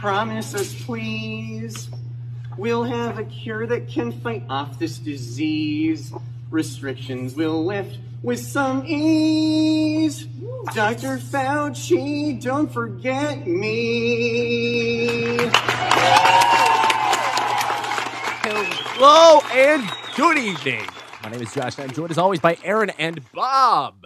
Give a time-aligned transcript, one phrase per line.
[0.00, 1.88] Promise us, please.
[2.58, 6.12] We'll have a cure that can fight off this disease.
[6.50, 10.26] Restrictions will lift with some ease.
[10.74, 11.18] Dr.
[11.18, 15.38] Fauci, don't forget me.
[18.42, 20.84] Hello and good evening.
[21.22, 24.04] My name is Josh, and I'm joined as always by Aaron and Bob.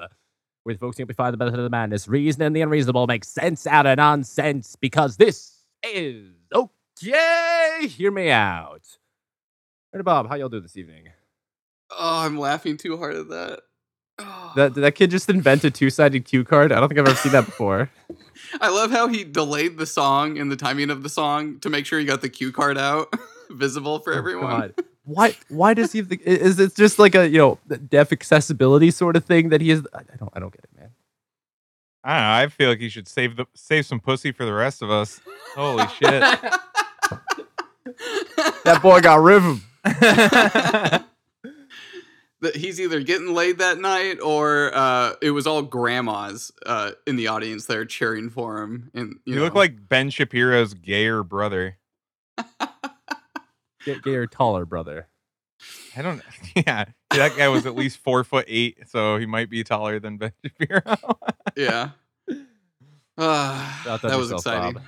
[0.65, 3.87] With folks amplify the method of the madness, reason and the unreasonable make sense out
[3.87, 5.54] of nonsense because this
[5.95, 7.87] is okay.
[7.89, 8.83] Hear me out.
[9.93, 11.09] And Bob, how y'all do this evening?
[11.91, 13.61] Oh, I'm laughing too hard at that.
[14.19, 14.53] Oh.
[14.57, 16.71] That did that kid just invent a two-sided cue card?
[16.73, 17.91] I don't think I've ever seen that before.
[18.61, 21.85] I love how he delayed the song and the timing of the song to make
[21.87, 23.13] sure he got the cue card out
[23.51, 24.51] visible for Oh, everyone.
[24.61, 24.75] God.
[25.05, 25.37] Why?
[25.49, 26.19] Why does he have the?
[26.25, 29.87] Is it just like a you know deaf accessibility sort of thing that he is?
[29.93, 30.31] I don't.
[30.35, 30.71] I don't get it.
[32.05, 32.33] I don't know.
[32.33, 35.21] I feel like you should save the save some pussy for the rest of us.
[35.55, 36.21] Holy shit!
[38.65, 39.63] That boy got rhythm.
[39.85, 41.05] that
[42.55, 47.29] he's either getting laid that night or uh, it was all grandmas uh, in the
[47.29, 48.91] audience there cheering for him.
[48.95, 51.79] And you, You look like Ben Shapiro's gayer brother.
[53.85, 55.09] Get, get your taller brother.
[55.97, 56.23] I don't.
[56.57, 60.17] Yeah, that guy was at least four foot eight, so he might be taller than
[60.19, 60.97] Ben Shapiro.
[61.57, 61.91] yeah.
[63.17, 64.73] Uh, Shout that was exciting.
[64.75, 64.83] Bob.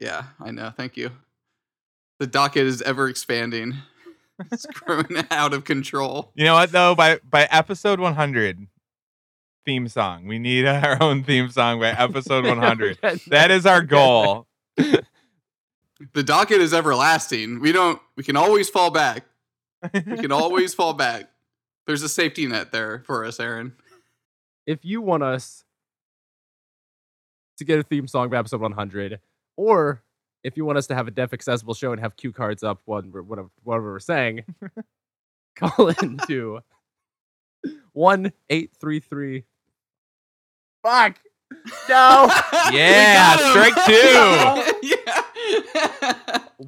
[0.00, 0.72] Yeah, I know.
[0.76, 1.10] Thank you.
[2.20, 3.74] The docket is ever expanding.
[4.52, 6.32] It's growing out of control.
[6.34, 6.94] you know what though?
[6.96, 8.66] By by episode 100,
[9.64, 10.26] theme song.
[10.26, 12.98] We need our own theme song by episode 100.
[13.28, 14.48] that is our goal.
[14.76, 17.60] The docket is everlasting.
[17.60, 18.00] We don't.
[18.16, 19.24] We can always fall back.
[19.92, 21.30] We can always fall back.
[21.86, 23.74] There's a safety net there for us, Aaron.
[24.66, 25.64] if you want us
[27.58, 29.20] to get a theme song for episode 100,
[29.56, 30.02] or
[30.42, 32.80] if you want us to have a deaf accessible show and have cue cards up
[32.86, 34.44] when we're, whatever, whatever we're saying,
[35.56, 36.60] call in to
[37.92, 39.44] 1 833.
[40.82, 41.20] Fuck!
[41.88, 42.30] No!
[42.72, 44.88] Yeah, strike two.
[44.88, 45.03] yeah.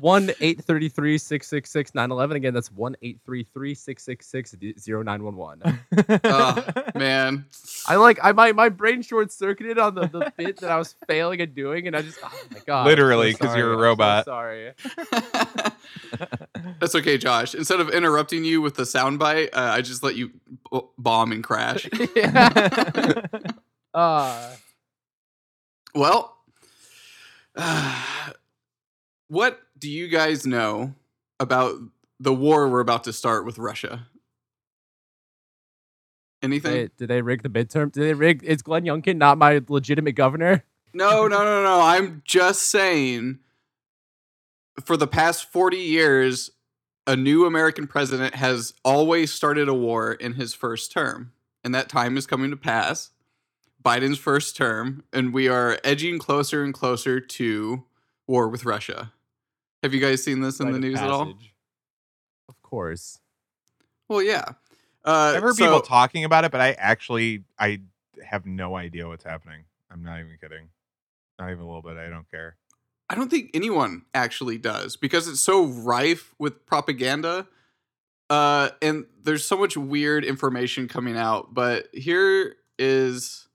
[0.00, 2.36] 1 833 666 911.
[2.36, 5.80] Again, that's 1 833 666 0911.
[6.24, 6.64] oh,
[6.98, 7.44] man.
[7.86, 10.94] I like I my my brain short circuited on the, the bit that I was
[11.06, 13.56] failing at doing, and I just oh my god, I'm so you're a sorry, I'm
[13.66, 14.24] so robot.
[14.24, 14.72] sorry.
[16.80, 17.54] That's okay, Josh.
[17.54, 20.32] Instead of interrupting you with the soundbite, uh, I just let you
[20.70, 21.88] b- bomb and crash.
[22.14, 23.20] yeah.
[23.94, 24.50] uh,
[25.94, 26.36] well,
[29.28, 30.94] what do you guys know
[31.40, 31.74] about
[32.20, 34.06] the war we're about to start with Russia?
[36.42, 36.72] Anything?
[36.72, 37.90] did, did they rig the midterm?
[37.90, 38.44] Did they rig?
[38.44, 40.64] Is Glenn Youngkin not my legitimate governor?
[40.94, 41.80] No, no, no, no.
[41.82, 43.40] I'm just saying
[44.82, 46.50] for the past 40 years,
[47.06, 51.32] a new American president has always started a war in his first term.
[51.62, 53.10] And that time is coming to pass.
[53.84, 57.84] Biden's first term, and we are edging closer and closer to
[58.26, 59.12] war with Russia.
[59.82, 61.34] Have you guys seen this in the news at all?
[62.48, 63.20] Of course.
[64.08, 64.44] Well, yeah.
[65.04, 67.80] Uh, I've heard so- people talking about it, but I actually I
[68.24, 69.64] have no idea what's happening.
[69.90, 70.68] I'm not even kidding.
[71.38, 71.96] Not even a little bit.
[71.96, 72.56] I don't care.
[73.08, 77.46] I don't think anyone actually does because it's so rife with propaganda.
[78.28, 81.54] Uh, and there's so much weird information coming out.
[81.54, 83.46] But here is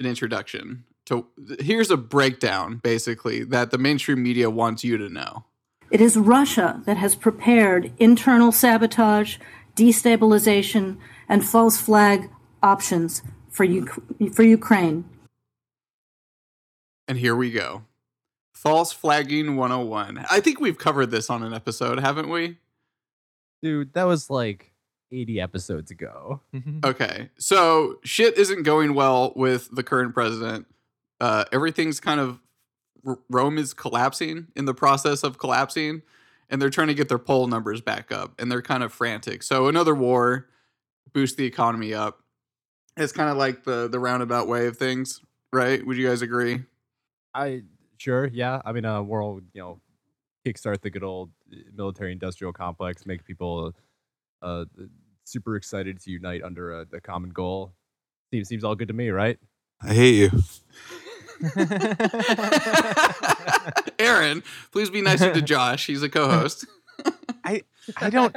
[0.00, 1.26] an introduction to
[1.60, 5.44] here's a breakdown basically that the mainstream media wants you to know.
[5.90, 9.38] It is Russia that has prepared internal sabotage,
[9.76, 10.98] destabilization,
[11.28, 12.30] and false flag
[12.62, 15.04] options for, Uk- for Ukraine.
[17.08, 17.84] And here we go.
[18.52, 20.24] False flagging 101.
[20.30, 22.58] I think we've covered this on an episode, haven't we?
[23.62, 24.72] Dude, that was like
[25.12, 26.40] 80 episodes ago.
[26.84, 27.30] Okay.
[27.38, 30.66] So shit isn't going well with the current president.
[31.20, 32.40] Uh, everything's kind of R-
[33.28, 36.02] Rome is collapsing in the process of collapsing,
[36.50, 39.42] and they're trying to get their poll numbers back up, and they're kind of frantic.
[39.42, 40.48] So another war
[41.12, 42.22] boost the economy up.
[42.96, 45.20] It's kind of like the the roundabout way of things,
[45.52, 45.84] right?
[45.86, 46.62] Would you guys agree?
[47.34, 47.62] I
[47.98, 48.60] sure, yeah.
[48.64, 49.80] I mean, uh, world, you know,
[50.46, 51.30] kickstart the good old
[51.74, 53.72] military industrial complex, make people
[54.42, 54.64] uh,
[55.24, 57.72] super excited to unite under a, a common goal.
[58.32, 59.38] Seems seems all good to me, right?
[59.80, 60.30] I hate you.
[63.98, 64.42] Aaron,
[64.72, 65.86] please be nicer to Josh.
[65.86, 66.66] He's a co-host.
[67.44, 67.62] I
[67.96, 68.34] I don't.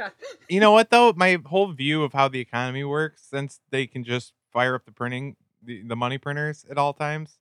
[0.48, 1.12] You know what though?
[1.16, 4.92] My whole view of how the economy works, since they can just fire up the
[4.92, 7.38] printing, the, the money printers at all times,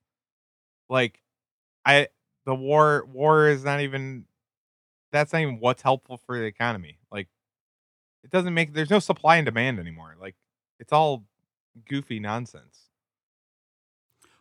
[0.89, 1.21] like
[1.85, 2.07] I
[2.45, 4.25] the war war is not even.
[5.11, 6.99] That's not even what's helpful for the economy.
[7.11, 7.29] Like
[8.23, 8.73] it doesn't make.
[8.73, 10.15] There's no supply and demand anymore.
[10.19, 10.35] Like
[10.79, 11.25] it's all
[11.87, 12.88] goofy nonsense.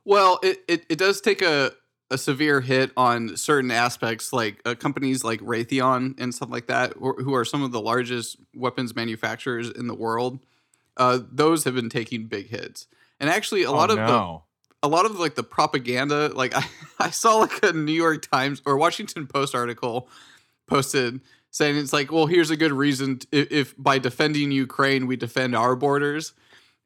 [0.08, 1.72] Well, it, it, it does take a,
[2.10, 6.94] a severe hit on certain aspects, like uh, companies like Raytheon and stuff like that,
[6.98, 10.38] or, who are some of the largest weapons manufacturers in the world.
[10.96, 12.86] Uh, those have been taking big hits,
[13.20, 14.08] and actually, a lot oh, of
[14.82, 16.64] the a lot of like the propaganda like I,
[16.98, 20.08] I saw like a new york times or washington post article
[20.68, 21.20] posted
[21.50, 25.16] saying it's like well here's a good reason t- if, if by defending ukraine we
[25.16, 26.32] defend our borders.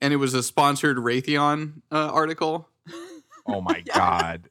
[0.01, 2.69] And it was a sponsored raytheon uh, article
[3.47, 4.49] Oh my god.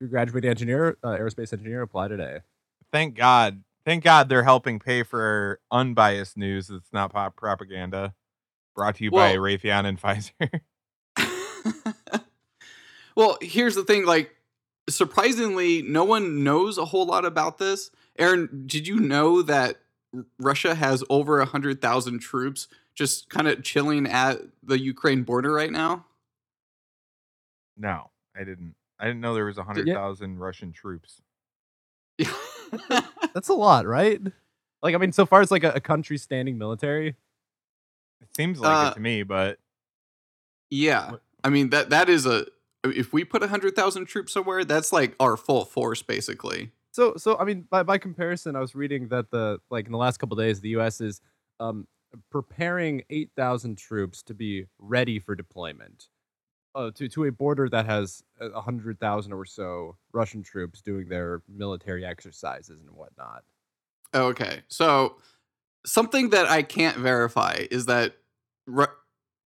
[0.00, 2.38] Your graduate engineer, uh, aerospace engineer, apply today.
[2.92, 3.64] Thank God.
[3.84, 8.14] Thank God they're helping pay for unbiased news that's not pop propaganda.
[8.76, 10.60] Brought to you by Well- Raytheon and Pfizer.
[13.16, 14.30] well here's the thing like
[14.88, 19.78] surprisingly no one knows a whole lot about this aaron did you know that
[20.38, 26.04] russia has over 100000 troops just kind of chilling at the ukraine border right now
[27.78, 28.74] no, I didn't.
[29.00, 31.22] I didn't know there was a hundred thousand Russian troops.
[33.34, 34.20] That's a lot, right?
[34.82, 37.08] Like, I mean, so far it's like a, a country standing military.
[38.20, 39.58] It seems like Uh, it to me, but
[40.70, 41.12] Yeah,
[41.44, 42.46] I mean that that is a
[42.84, 46.72] if we put a hundred thousand troops somewhere, that's like our full force basically.
[46.90, 49.98] So, so I mean, by, by comparison, I was reading that the like in the
[49.98, 51.00] last couple days, the U.S.
[51.00, 51.20] is
[51.60, 51.86] um,
[52.30, 56.08] preparing eight thousand troops to be ready for deployment
[56.78, 61.08] uh, to to a border that has a hundred thousand or so Russian troops doing
[61.08, 63.42] their military exercises and whatnot.
[64.14, 65.16] Okay, so
[65.84, 68.14] something that I can't verify is that
[68.66, 68.86] Ru-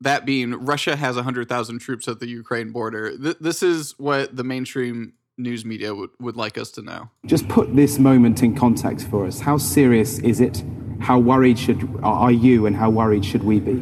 [0.01, 3.17] that being Russia has a hundred thousand troops at the Ukraine border.
[3.17, 7.09] Th- this is what the mainstream news media would, would like us to know.
[7.25, 9.41] Just put this moment in context for us.
[9.41, 10.63] How serious is it?
[11.01, 13.75] How worried should are you, and how worried should we be?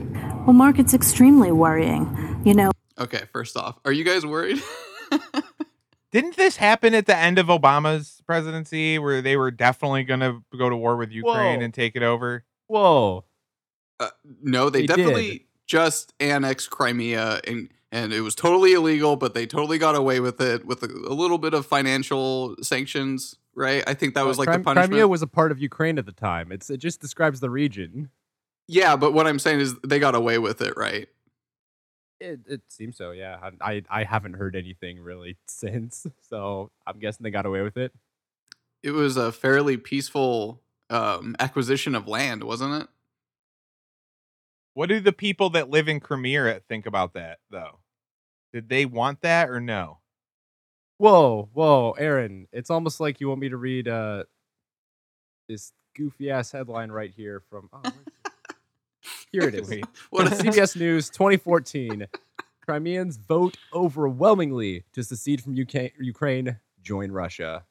[0.47, 2.41] Well, Mark, it's extremely worrying.
[2.45, 2.71] You know,
[3.01, 4.63] Okay, first off, are you guys worried?
[6.13, 10.43] didn't this happen at the end of Obama's presidency where they were definitely going to
[10.57, 11.65] go to war with Ukraine Whoa.
[11.65, 12.45] and take it over?
[12.67, 13.25] Whoa!
[13.99, 14.09] Uh,
[14.43, 15.41] no, they, They definitely did.
[15.67, 20.41] just annexed Crimea, and and it was totally illegal, but they totally got away with
[20.41, 23.83] it with a, a little bit of financial sanctions, right?
[23.87, 24.91] I think that was like Crim- the punishment.
[24.91, 26.53] Crimea was a part of Ukraine at the time.
[26.53, 28.11] It's it just describes the region.
[28.69, 31.09] yeah, but what I'm saying is they got away with it, right?
[32.21, 33.39] It, it seems so, yeah.
[33.61, 37.77] I, I I haven't heard anything really since, so I'm guessing they got away with
[37.77, 37.93] it.
[38.83, 42.89] It was a fairly peaceful um, acquisition of land, wasn't it?
[44.75, 47.81] What do the people that live in Crimea think about that, though?
[48.53, 49.99] Did they want that or no?
[50.99, 52.47] Whoa, whoa, Aaron!
[52.53, 54.25] It's almost like you want me to read uh
[55.49, 57.69] this goofy ass headline right here from.
[57.73, 58.13] Oh, where's it?
[59.33, 59.73] here it is.
[60.11, 62.07] What CBS News 2014.
[62.65, 67.65] Crimeans vote overwhelmingly to secede from UK, Ukraine, join Russia.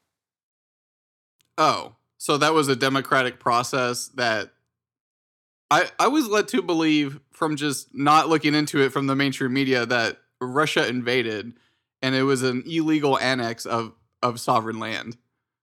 [1.57, 4.51] Oh, so that was a democratic process that
[5.71, 9.53] I I was led to believe from just not looking into it from the mainstream
[9.53, 11.53] media that Russia invaded
[12.01, 15.17] and it was an illegal annex of of sovereign land.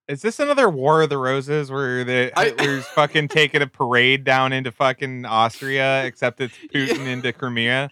[0.08, 4.22] Is this another War of the Roses where the I- Hitler's fucking taking a parade
[4.24, 7.90] down into fucking Austria, except it's Putin into Crimea?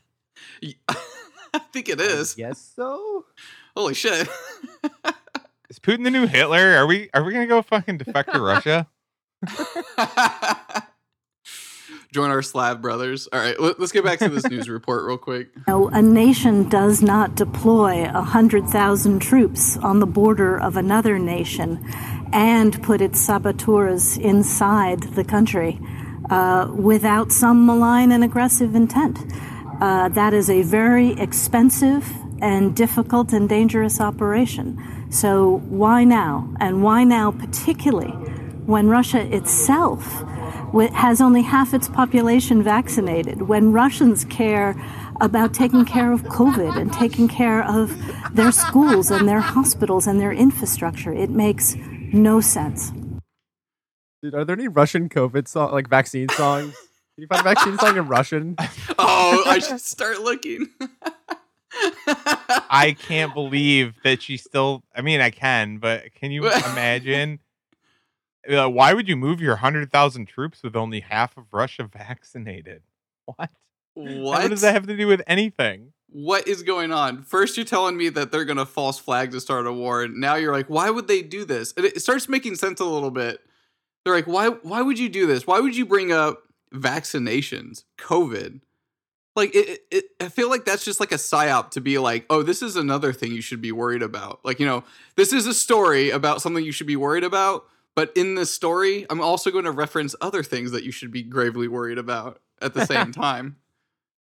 [0.89, 2.37] I think it is.
[2.39, 3.25] Yes, so.
[3.77, 4.29] Holy shit.
[5.71, 6.77] Is Putin the new Hitler?
[6.77, 8.87] Are we are we gonna go fucking defect to Russia?
[12.15, 13.27] Join our Slav brothers.
[13.33, 15.49] All right, let, us get back to this news report real quick.
[15.67, 21.85] No, a nation does not deploy 100,000 troops on the border of another nation
[22.33, 25.81] and put its saboteurs inside the country
[26.31, 29.19] uh, without some malign and aggressive intent.
[29.81, 32.09] Uh, that is a very expensive
[32.41, 34.79] and difficult and dangerous operation.
[35.11, 36.55] So, why now?
[36.61, 38.13] And why now, particularly
[38.67, 40.23] when Russia itself
[40.83, 43.43] has only half its population vaccinated.
[43.43, 44.75] When Russians care
[45.21, 47.97] about taking care of COVID and taking care of
[48.35, 51.77] their schools and their hospitals and their infrastructure, it makes
[52.13, 52.93] no sense.
[54.23, 56.75] Dude, are there any Russian COVID song like vaccine songs?
[57.15, 58.57] Can you find a vaccine song in Russian?
[58.99, 60.69] Oh, I should start looking.
[62.71, 64.83] I can't believe that she still.
[64.95, 67.41] I mean, I can, but can you imagine?
[68.51, 72.83] Uh, why would you move your hundred thousand troops with only half of Russia vaccinated?
[73.27, 73.51] What?
[73.95, 74.49] what?
[74.51, 75.93] Does that have to do with anything?
[76.17, 77.23] what is going on?
[77.25, 80.37] First, you're telling me that they're gonna false flag to start a war, and now
[80.37, 81.75] you're like, why would they do this?
[81.77, 83.41] And it starts making sense a little bit.
[84.05, 84.49] They're like, why?
[84.49, 85.45] Why would you do this?
[85.47, 88.61] Why would you bring up vaccinations, COVID?
[89.37, 92.43] Like, it, it- I feel like that's just like a psyop to be like, oh,
[92.43, 94.39] this is another thing you should be worried about.
[94.45, 94.85] Like, you know,
[95.17, 97.65] this is a story about something you should be worried about.
[97.97, 101.23] But in this story, I'm also going to reference other things that you should be
[101.23, 103.57] gravely worried about at the same time.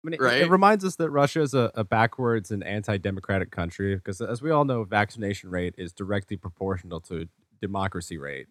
[0.05, 0.43] I mean, it- Right?
[0.43, 4.51] it reminds us that Russia is a, a backwards and anti-democratic country because, as we
[4.51, 7.29] all know, vaccination rate is directly proportional to
[7.61, 8.49] democracy rate.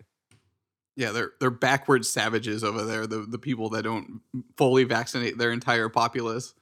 [0.98, 3.06] Yeah, they're they're backward savages over there.
[3.06, 4.22] The the people that don't
[4.58, 6.54] fully vaccinate their entire populace.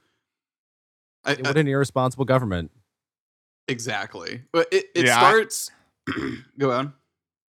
[1.23, 2.71] I, What I- an irresponsible government.
[3.67, 4.41] exactly.
[4.51, 5.71] But it, it Yeah, starts.
[6.59, 6.93] go on.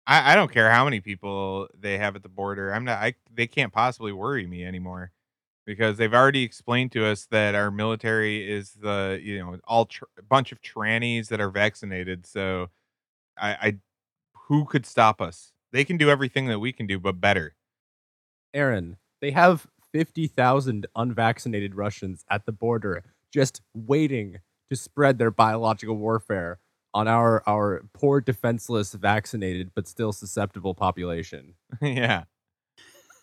[0.09, 2.73] I, I don't care how many people they have at the border.
[2.73, 2.97] I'm not.
[2.97, 5.11] I they can't possibly worry me anymore
[5.67, 10.05] because they've already explained to us that our military is the you know all tr-
[10.27, 12.25] bunch of trannies that are vaccinated.
[12.25, 12.71] So
[13.37, 13.75] I, I
[14.47, 15.53] who could stop us?
[15.71, 17.55] They can do everything that we can do, but better.
[18.51, 24.39] Aaron, they have 50,000 unvaccinated Russians at the border just waiting
[24.71, 26.57] to spread their biological warfare
[26.93, 31.53] on our, our poor, defenseless, vaccinated, but still susceptible population.
[31.81, 32.23] yeah.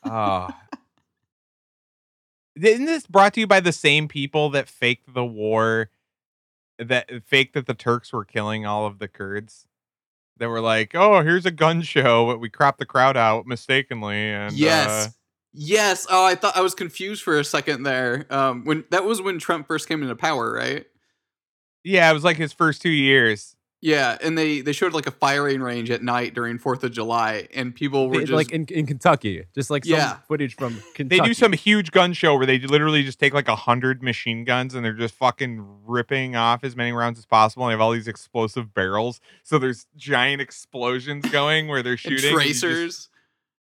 [0.04, 0.48] Oh.
[2.56, 5.90] Isn't this brought to you by the same people that faked the war
[6.78, 9.66] that faked that the Turks were killing all of the Kurds?
[10.38, 14.16] That were like, oh, here's a gun show, but we cropped the crowd out mistakenly.
[14.16, 14.88] And yes.
[14.88, 15.08] uh,
[15.58, 16.06] Yes.
[16.10, 18.26] Oh, I thought I was confused for a second there.
[18.28, 20.84] Um, when that was when Trump first came into power, right?
[21.86, 23.54] yeah, it was like his first two years.
[23.82, 27.46] Yeah, and they they showed like a firing range at night during Fourth of July,
[27.54, 30.16] and people were They- just like in, in Kentucky, just like some Yeah.
[30.26, 31.04] footage from Kentucky.
[31.22, 34.44] They do some huge gun show where they literally just take like a hundred machine
[34.44, 37.64] guns and they're just fucking ripping off as many rounds as possible.
[37.66, 42.32] And they have all these explosive barrels, so there's giant explosions going where they're shooting.
[42.32, 43.08] and you just- tracers.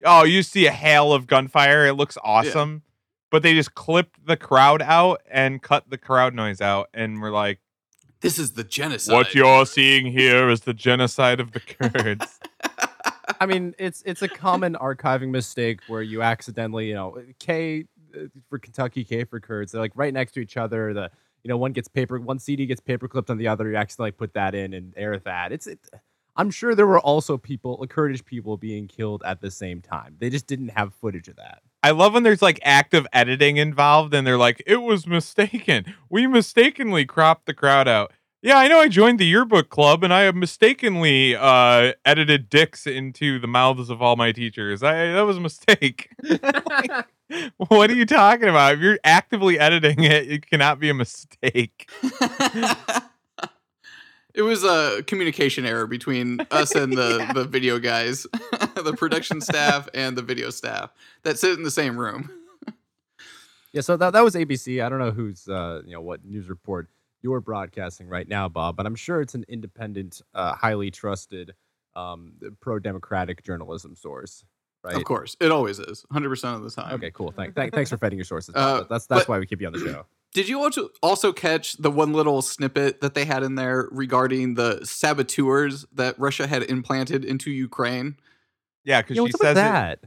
[0.05, 1.85] oh, you see a hail of gunfire.
[1.87, 2.83] It looks awesome,
[3.31, 7.31] but they just clipped the crowd out and cut the crowd noise out, and we're
[7.31, 7.59] like,
[8.21, 9.13] This is the genocide.
[9.13, 12.39] "What you're seeing here is the genocide of the Kurds."
[13.39, 18.25] I mean, it's it's a common archiving mistake where you accidentally, you know, K uh,
[18.49, 19.71] for Kentucky, K for Kurds.
[19.71, 20.93] They're like right next to each other.
[20.93, 21.11] The
[21.43, 23.69] you know one gets paper, one CD gets paper clipped on the other.
[23.69, 25.51] You accidentally put that in and air that.
[25.51, 25.79] It's it.
[26.37, 30.17] I'm sure there were also people, Kurdish people, being killed at the same time.
[30.19, 31.61] They just didn't have footage of that.
[31.85, 35.93] I love when there's like active editing involved and they're like, it was mistaken.
[36.09, 38.11] We mistakenly cropped the crowd out.
[38.41, 42.87] Yeah, I know I joined the yearbook club and I have mistakenly uh, edited dicks
[42.87, 44.81] into the mouths of all my teachers.
[44.81, 46.09] I that was a mistake.
[47.27, 48.75] Like, what are you talking about?
[48.75, 51.89] If you're actively editing it, it cannot be a mistake.
[54.35, 58.23] it was a communication error between us and the, the video guys,
[58.75, 60.91] the production staff and the video staff
[61.23, 62.29] that sit in the same room.
[63.71, 64.83] Yeah, so that, that was ABC.
[64.83, 66.87] I don't know who's uh, you know what news report
[67.21, 71.55] you're broadcasting right now, Bob, but I'm sure it's an independent, uh, highly trusted,
[71.95, 74.45] um, pro-democratic journalism source,
[74.83, 74.95] right?
[74.95, 76.93] Of course, it always is, hundred percent of the time.
[76.93, 77.31] Okay, cool.
[77.31, 78.55] Thank, thank, thanks for vetting your sources.
[78.55, 80.05] Uh, that's that's but- why we keep you on the show.
[80.35, 84.55] Did you also also catch the one little snippet that they had in there regarding
[84.55, 88.17] the saboteurs that Russia had implanted into Ukraine?
[88.83, 89.99] Yeah, because Yeah, she what's up with says it, that?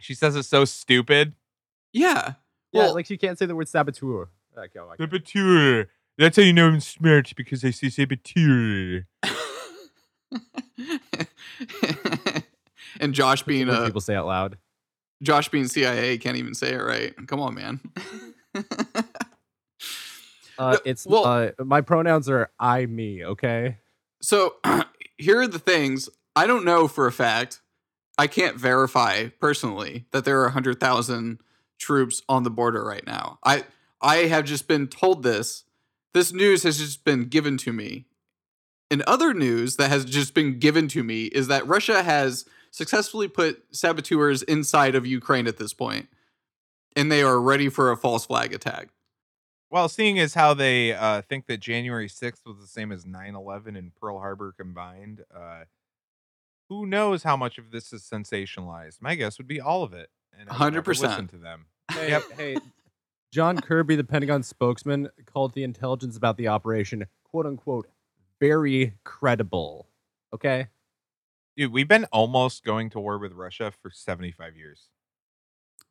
[0.00, 1.32] she says it's so stupid.
[1.94, 2.34] Yeah.
[2.72, 4.28] Yeah, Well, like she can't say the word saboteur.
[4.54, 5.88] Uh, okay, oh, Saboteur.
[6.18, 9.06] That's how you know I'm smart because I say saboteur.
[13.00, 14.58] and Josh being What a people say out loud.
[15.22, 17.14] Josh being CIA can't even say it right.
[17.26, 17.80] Come on, man.
[20.58, 23.24] Uh, No, it's well- uh, my pronouns are I me.
[23.24, 23.78] Okay.
[24.20, 24.56] So
[25.16, 27.60] here are the things I don't know for a fact.
[28.18, 31.38] I can't verify personally that there are 100,000
[31.78, 33.38] troops on the border right now.
[33.44, 33.64] I
[34.00, 35.64] I have just been told this.
[36.14, 38.06] This news has just been given to me.
[38.90, 43.28] And other news that has just been given to me is that Russia has successfully
[43.28, 46.08] put saboteurs inside of Ukraine at this point,
[46.96, 48.88] and they are ready for a false flag attack.
[49.70, 53.34] Well, seeing as how they uh, think that January 6th was the same as 9
[53.34, 55.64] 11 and Pearl Harbor combined, uh,
[56.70, 59.00] who knows how much of this is sensationalized?
[59.02, 60.08] My guess would be all of it.
[60.38, 61.02] And I would never 100%.
[61.02, 61.66] Listen to them.
[61.92, 62.22] Hey, Yep.
[62.36, 62.56] hey,
[63.32, 67.88] John Kirby, the Pentagon spokesman, called the intelligence about the operation "quote unquote"
[68.40, 69.88] very credible.
[70.32, 70.68] Okay,
[71.56, 74.88] Dude, we've been almost going to war with Russia for 75 years.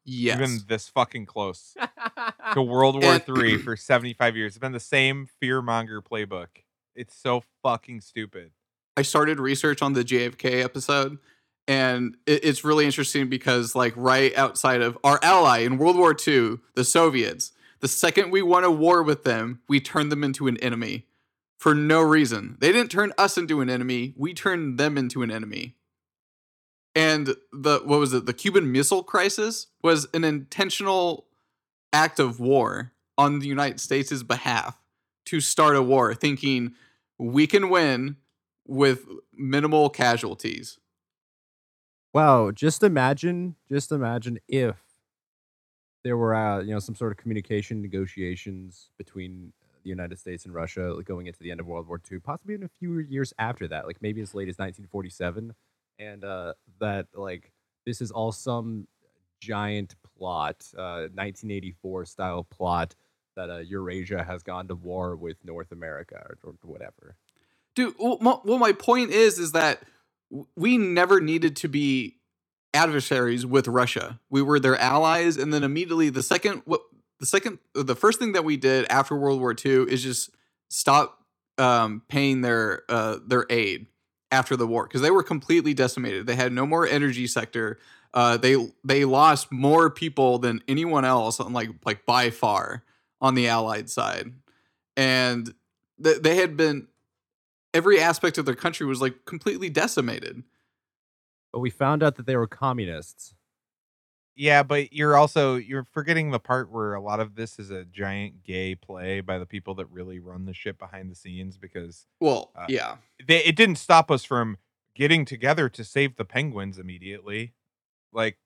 [0.10, 0.38] Yes.
[0.38, 1.76] Even this fucking close
[2.54, 4.54] to World War Three for 75 years.
[4.54, 6.48] It's been the same fearmonger playbook.
[6.96, 8.52] It's so fucking stupid.
[8.96, 11.18] I started research on the JFK episode,
[11.68, 16.16] and it, it's really interesting because, like, right outside of our ally in World War
[16.28, 20.48] II, the Soviets, the second we won a war with them, we turned them into
[20.48, 21.06] an enemy
[21.60, 22.56] for no reason.
[22.60, 25.76] They didn't turn us into an enemy; we turned them into an enemy.
[26.98, 28.26] And the what was it?
[28.26, 31.28] The Cuban Missile Crisis was an intentional
[31.94, 34.82] act of war on the United States' behalf
[35.26, 36.74] to start a war, thinking
[37.20, 38.18] we can win
[38.66, 40.80] with minimal casualties.
[42.16, 44.78] Wow, just imagine, just imagine if
[46.04, 50.54] there were, uh, you know, some sort of communication negotiations between the United States and
[50.54, 53.36] Russia like, going into the end of World War II, possibly in a few years
[53.38, 55.54] after that, like maybe as late as 1947,
[56.00, 57.52] and uh, that like
[57.86, 58.88] this is all some
[59.40, 62.96] giant plot, uh, 1984 style plot
[63.36, 67.16] that uh, Eurasia has gone to war with North America or, or whatever.
[67.76, 69.84] Dude, well, my, well, my point is, is that
[70.56, 72.18] we never needed to be
[72.74, 74.20] adversaries with Russia.
[74.30, 76.64] We were their allies, and then immediately the second,
[77.20, 80.32] the second, the first thing that we did after World War II is just
[80.70, 81.20] stop
[81.60, 83.88] um, paying their uh, their aid
[84.32, 86.28] after the war because they were completely decimated.
[86.28, 87.80] They had no more energy sector.
[88.14, 92.84] Uh, they they lost more people than anyone else on like like by far
[93.22, 94.34] on the Allied side,
[94.96, 95.54] and
[96.04, 96.88] th- they had been
[97.74, 100.44] every aspect of their country was like completely decimated.
[101.52, 103.34] But we found out that they were communists.
[104.40, 107.84] Yeah, but you're also you're forgetting the part where a lot of this is a
[107.86, 112.06] giant gay play by the people that really run the shit behind the scenes because
[112.22, 112.98] Well, Uh, yeah.
[113.26, 114.58] they, it didn't stop us from
[114.96, 117.54] getting together to save the penguins immediately.
[118.14, 118.38] Like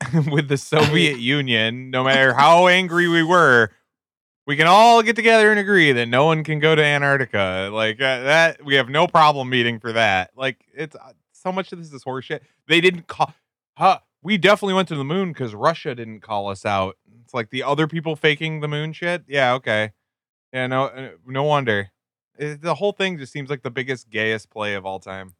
[0.30, 3.70] with the Soviet Union, no matter how angry we were,
[4.46, 7.68] we can all get together and agree that no one can go to Antarctica.
[7.70, 10.30] Like uh, that, we have no problem meeting for that.
[10.34, 12.40] Like it's uh, so much of this is horseshit.
[12.66, 13.34] They didn't call.
[13.76, 16.96] Huh, we definitely went to the moon because Russia didn't call us out.
[17.24, 19.24] It's like the other people faking the moon shit.
[19.28, 19.92] Yeah, okay.
[20.52, 21.90] Yeah, no, uh, no wonder.
[22.38, 25.34] It, the whole thing just seems like the biggest, gayest play of all time.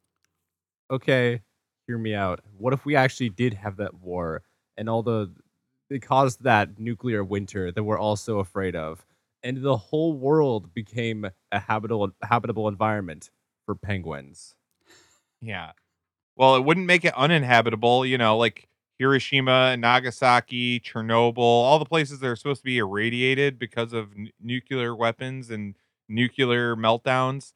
[0.90, 1.42] okay,
[1.86, 2.40] hear me out.
[2.56, 4.42] What if we actually did have that war
[4.76, 5.32] and all the
[5.90, 9.04] it caused that nuclear winter that we're all so afraid of,
[9.42, 13.30] and the whole world became a habitable habitable environment
[13.66, 14.54] for penguins?
[15.40, 15.72] Yeah.
[16.36, 18.68] Well, it wouldn't make it uninhabitable, you know, like
[19.02, 24.30] Hiroshima, Nagasaki, Chernobyl, all the places that are supposed to be irradiated because of n-
[24.40, 25.74] nuclear weapons and
[26.08, 27.52] nuclear meltdowns.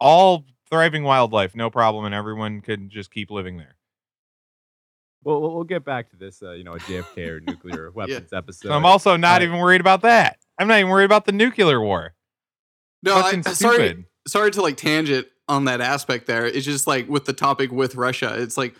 [0.00, 3.74] All thriving wildlife, no problem, and everyone could just keep living there.
[5.24, 8.32] Well, we'll, we'll get back to this, uh, you know, a JFK or nuclear weapons
[8.32, 8.68] episode.
[8.68, 10.38] So I'm also not Uh, even worried about that.
[10.58, 12.14] I'm not even worried about the nuclear war.
[13.02, 14.04] No, I, Fucking sorry, stupid.
[14.28, 16.46] sorry to like tangent on that aspect there.
[16.46, 18.76] It's just like with the topic with Russia, it's like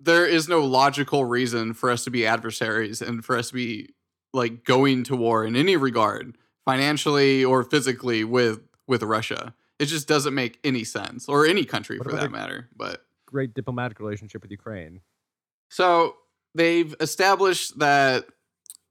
[0.00, 3.94] there is no logical reason for us to be adversaries and for us to be
[4.32, 9.54] like going to war in any regard, financially or physically with with Russia.
[9.78, 12.68] It just doesn't make any sense, or any country for that matter.
[12.74, 15.00] But great diplomatic relationship with Ukraine.
[15.68, 16.16] So
[16.54, 18.26] they've established that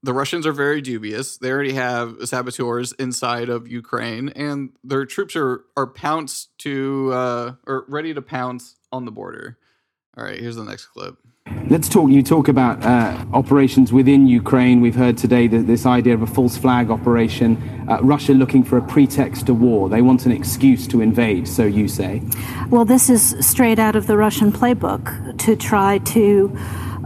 [0.03, 1.37] the Russians are very dubious.
[1.37, 7.53] They already have saboteurs inside of Ukraine, and their troops are are pounced to uh,
[7.65, 9.57] or ready to pounce on the border.
[10.17, 11.17] All right, here's the next clip.
[11.67, 12.09] Let's talk.
[12.09, 14.79] You talk about uh, operations within Ukraine.
[14.79, 17.57] We've heard today that this idea of a false flag operation,
[17.89, 19.89] uh, Russia looking for a pretext to war.
[19.89, 22.21] They want an excuse to invade, so you say.
[22.69, 26.57] Well, this is straight out of the Russian playbook to try to,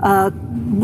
[0.03, 0.29] uh,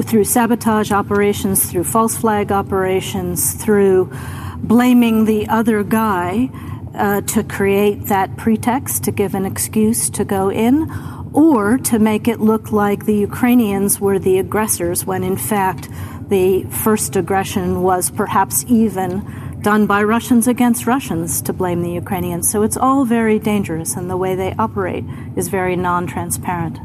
[0.01, 4.11] through sabotage operations, through false flag operations, through
[4.57, 6.49] blaming the other guy,
[6.95, 10.89] uh, to create that pretext, to give an excuse to go in,
[11.35, 15.89] or to make it look like the Ukrainians were the aggressors when in fact
[16.29, 22.49] the first aggression was perhaps even done by Russians against Russians to blame the Ukrainians.
[22.49, 25.03] So it's all very dangerous, and the way they operate
[25.35, 26.79] is very non transparent.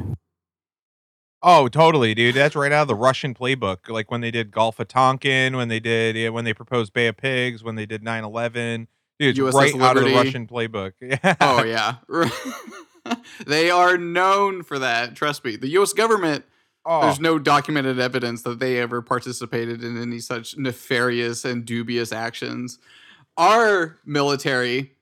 [1.43, 2.35] Oh, totally, dude.
[2.35, 3.89] That's right out of the Russian playbook.
[3.89, 7.07] Like when they did Gulf of Tonkin, when they did yeah, when they proposed Bay
[7.07, 8.89] of Pigs, when they did 9-11.
[9.19, 10.93] Dude, it's USS right out of the Russian playbook.
[11.01, 11.37] Yeah.
[11.41, 11.97] Oh yeah.
[13.47, 15.17] they are known for that.
[15.17, 15.57] Trust me.
[15.57, 16.45] The US government
[16.85, 22.11] Oh, There's no documented evidence that they ever participated in any such nefarious and dubious
[22.11, 22.79] actions.
[23.37, 24.93] Our military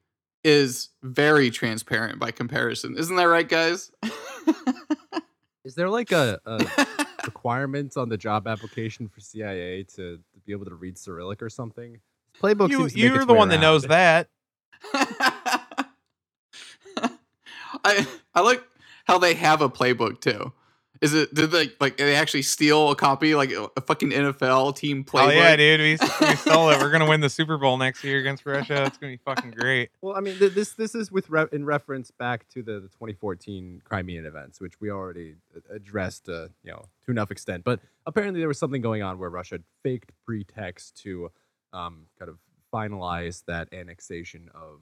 [0.43, 2.97] is very transparent by comparison.
[2.97, 3.93] Isn't that right, guys?
[5.65, 10.53] Is there like a, a requirement on the job application for CIA to, to be
[10.53, 12.01] able to read Cyrillic or something?
[12.41, 14.29] Playbook you, seems to you're its the way one that knows that.
[17.85, 18.63] I I like
[19.05, 20.53] how they have a playbook too.
[21.01, 24.75] Is it did they like they actually steal a copy like a, a fucking NFL
[24.75, 25.29] team playbook?
[25.29, 26.81] Oh yeah, dude, we, we stole it.
[26.81, 28.85] We're gonna win the Super Bowl next year against Russia.
[28.85, 29.91] It's gonna be fucking great.
[30.01, 32.89] Well, I mean, th- this this is with re- in reference back to the, the
[32.89, 35.37] 2014 Crimean events, which we already
[35.71, 37.63] addressed, uh, you know, to enough extent.
[37.63, 41.31] But apparently, there was something going on where Russia faked pretext to
[41.73, 42.39] um, kind of
[42.75, 44.81] finalize that annexation of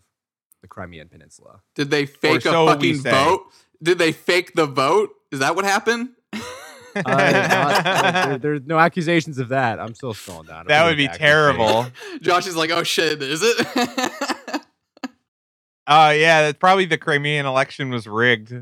[0.66, 1.62] the Crimean Peninsula.
[1.74, 3.46] Did they fake so a we fucking vote?
[3.82, 5.10] Did they fake the vote?
[5.30, 6.10] Is that what happened?
[6.32, 7.84] Uh, not-
[8.28, 9.78] there, there's no accusations of that.
[9.78, 10.66] I'm still stalling down.
[10.66, 11.86] that would be terrible.
[12.22, 14.12] Josh is like, oh shit, is it?
[15.88, 18.52] Uh yeah, that's probably the Crimean election was rigged.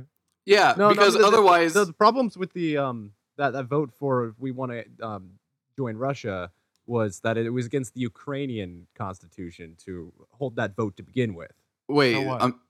[0.44, 3.64] yeah, No, no, because the- the- otherwise, the, the problems with the um that, that
[3.64, 5.30] vote for if we want to um
[5.74, 6.50] join Russia
[6.86, 11.52] was that it was against the Ukrainian constitution to hold that vote to begin with.
[11.88, 12.60] Wait, So um,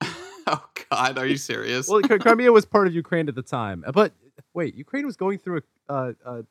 [0.46, 1.88] oh god, are you serious?
[1.88, 4.12] Well, Crimea was part of Ukraine at the time, uh, but
[4.52, 6.44] wait, Ukraine was going through a, uh, a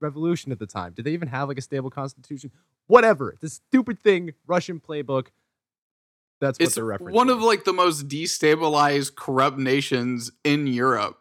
[0.00, 0.92] revolution at the time.
[0.92, 2.50] Did they even have like a stable constitution?
[2.86, 5.28] Whatever, this stupid thing, Russian playbook.
[6.40, 7.12] That's what it's they're referencing.
[7.12, 11.18] one of like the most destabilized, corrupt nations in Europe.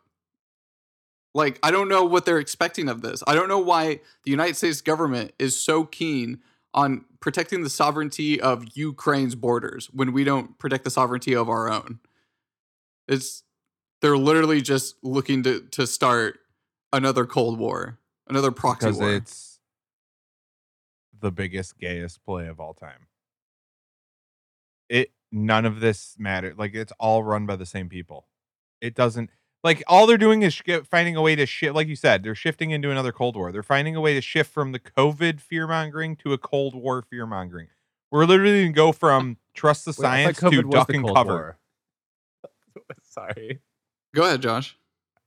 [1.34, 3.24] Like, I don't know what they're expecting of this.
[3.26, 6.41] I don't know why the United States government is so keen
[6.74, 11.70] on protecting the sovereignty of Ukraine's borders when we don't protect the sovereignty of our
[11.70, 12.00] own.
[13.08, 13.44] It's
[14.02, 16.40] they're literally just looking to to start
[16.94, 19.14] another Cold War, another proxy because war.
[19.14, 19.60] it's
[21.20, 23.08] the biggest gayest play of all time.
[24.90, 26.54] It none of this matter.
[26.58, 28.28] Like it's all run by the same people.
[28.82, 29.30] It doesn't
[29.63, 31.76] like all they're doing is sh- finding a way to shift.
[31.76, 33.52] Like you said, they're shifting into another Cold War.
[33.52, 37.02] They're finding a way to shift from the COVID fear mongering to a Cold War
[37.02, 37.67] fear mongering.
[38.12, 41.58] We're literally gonna go from trust the Wait, science to COVID duck and cover.
[42.43, 42.86] War.
[43.04, 43.60] Sorry.
[44.13, 44.78] Go ahead, Josh.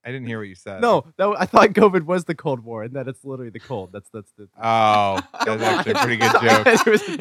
[0.05, 0.83] I didn't hear what you said.
[0.83, 3.59] No, that, w- I thought COVID was the Cold War, and that it's literally the
[3.61, 3.90] cold.
[3.90, 4.49] That's that's the.
[4.62, 7.20] Oh, that's actually a pretty good joke.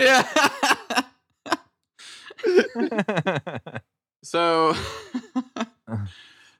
[3.66, 3.80] Yeah.
[4.26, 4.74] So,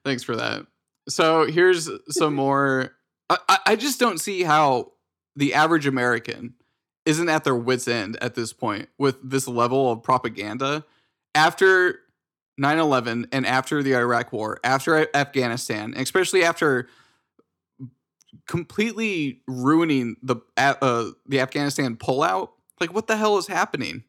[0.04, 0.66] thanks for that.
[1.08, 2.92] So here's some more.
[3.30, 4.92] I, I- just don't see how
[5.36, 6.54] the average American
[7.06, 10.84] isn't at their wits' end at this point with this level of propaganda
[11.34, 12.00] after
[12.60, 16.88] 9/11 and after the Iraq War, after Afghanistan, especially after
[18.46, 22.50] completely ruining the uh, the Afghanistan pullout.
[22.80, 24.04] Like, what the hell is happening?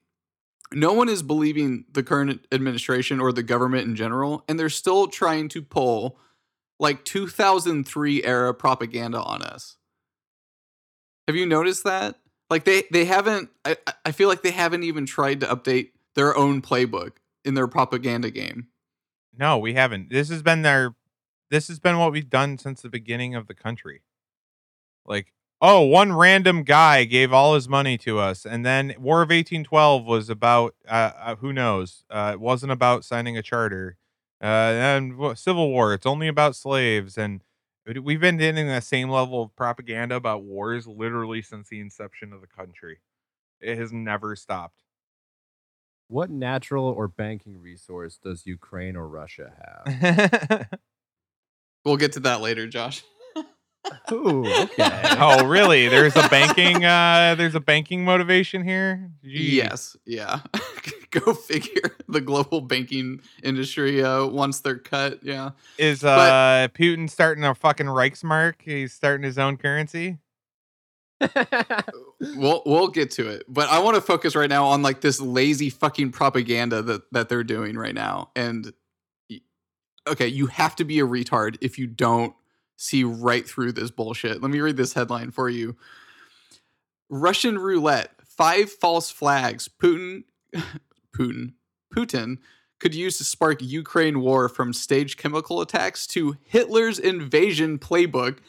[0.73, 5.07] No one is believing the current administration or the government in general, and they're still
[5.07, 6.17] trying to pull
[6.79, 9.77] like 2003 era propaganda on us.
[11.27, 12.15] Have you noticed that?
[12.49, 13.49] Like they they haven't.
[13.63, 17.67] I I- feel like they haven't even tried to update their own playbook in their
[17.67, 18.67] propaganda game.
[19.37, 20.09] No, we haven't.
[20.09, 20.95] This has been their
[21.49, 24.01] this has been what we've done since the beginning of the country.
[25.05, 25.33] Like,
[25.67, 30.05] oh, one random guy gave all his money to us, and then War of 1812
[30.05, 32.03] was about uh, uh, who knows?
[32.09, 33.97] Uh, it wasn't about signing a charter.
[34.41, 37.41] Uh, and wha- Civil War, it's only about slaves, and
[37.85, 42.33] we- we've been getting the same level of propaganda about wars literally since the inception
[42.33, 42.99] of the country.
[43.61, 44.83] It has never stopped.
[46.07, 49.53] What natural or banking resource does Ukraine or Russia
[49.85, 50.67] have?
[51.85, 53.03] We'll get to that later, Josh.
[54.11, 54.67] Ooh, okay.
[55.19, 55.87] oh, really?
[55.87, 59.11] There's a banking uh there's a banking motivation here?
[59.23, 59.51] Jeez.
[59.51, 60.39] Yes, yeah.
[61.11, 61.95] Go figure.
[62.07, 65.23] The global banking industry uh, wants their cut.
[65.23, 65.51] Yeah.
[65.77, 68.55] Is But- uh Putin starting a fucking Reichsmark?
[68.59, 70.17] He's starting his own currency?
[72.35, 75.21] we'll we'll get to it but i want to focus right now on like this
[75.21, 78.73] lazy fucking propaganda that that they're doing right now and
[80.07, 82.35] okay you have to be a retard if you don't
[82.77, 85.75] see right through this bullshit let me read this headline for you
[87.09, 90.23] russian roulette five false flags Putin,
[91.15, 91.53] Putin,
[91.93, 92.37] Putin
[92.79, 98.39] could use to spark Ukraine war from staged chemical attacks to Hitler's invasion playbook.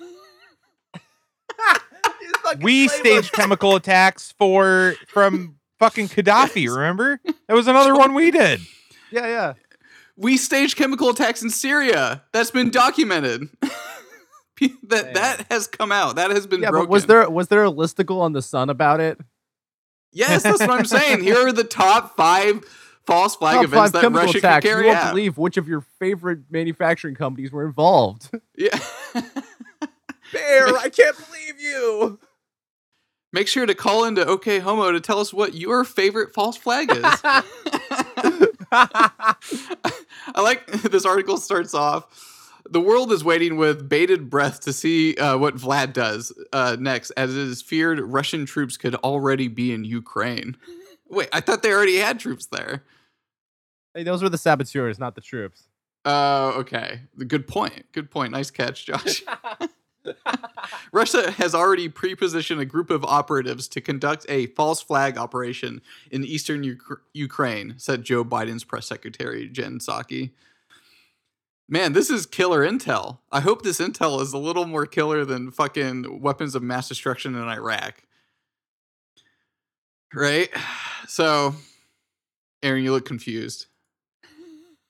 [2.60, 6.68] we staged chemical attacks for from fucking Gaddafi.
[6.68, 7.20] Remember?
[7.46, 8.60] That was another one we did.
[9.12, 9.52] Yeah, yeah.
[10.16, 12.24] We staged chemical attacks in Syria.
[12.32, 13.48] That's been documented.
[14.88, 16.16] that that has come out.
[16.16, 16.86] That has been Yeah, broken.
[16.86, 19.18] but was there was there a listicle on the Sun about it?
[20.12, 21.22] Yes, that's what I'm saying.
[21.22, 22.64] Here are the top five
[23.06, 24.64] false flag Top events five that Russia attacks.
[24.64, 25.10] could carry you won't out.
[25.10, 28.30] believe which of your favorite manufacturing companies were involved.
[28.56, 28.78] yeah.
[30.32, 32.18] Bear, I can't believe you.
[33.32, 36.90] Make sure to call into OK Homo to tell us what your favorite false flag
[36.90, 37.04] is.
[38.72, 39.34] I
[40.36, 42.35] like this article starts off.
[42.70, 47.10] The world is waiting with bated breath to see uh, what Vlad does uh, next,
[47.12, 50.56] as it is feared Russian troops could already be in Ukraine.
[51.08, 52.82] Wait, I thought they already had troops there.
[53.94, 55.68] hey, those were the saboteurs, not the troops.
[56.04, 57.00] Oh, okay.
[57.26, 57.86] Good point.
[57.92, 58.32] Good point.
[58.32, 59.22] Nice catch, Josh.
[60.92, 66.24] Russia has already pre-positioned a group of operatives to conduct a false flag operation in
[66.24, 70.30] eastern Uk- Ukraine, said Joe Biden's press secretary Jen Psaki.
[71.68, 73.18] Man, this is killer intel.
[73.32, 77.34] I hope this intel is a little more killer than fucking weapons of mass destruction
[77.34, 78.02] in Iraq.
[80.14, 80.48] Right?
[81.08, 81.54] So,
[82.64, 83.66] Aaron, you look confused.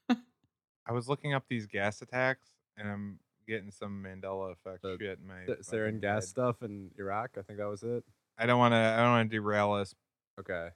[0.09, 2.47] I was looking up these gas attacks,
[2.79, 6.29] and I'm getting some Mandela effect The- shit in my The sarin gas head.
[6.31, 7.33] stuff in Iraq.
[7.37, 8.03] I think that was it.
[8.39, 8.77] I don't want to.
[8.79, 9.95] I don't want to derail us.
[10.41, 10.71] Okay.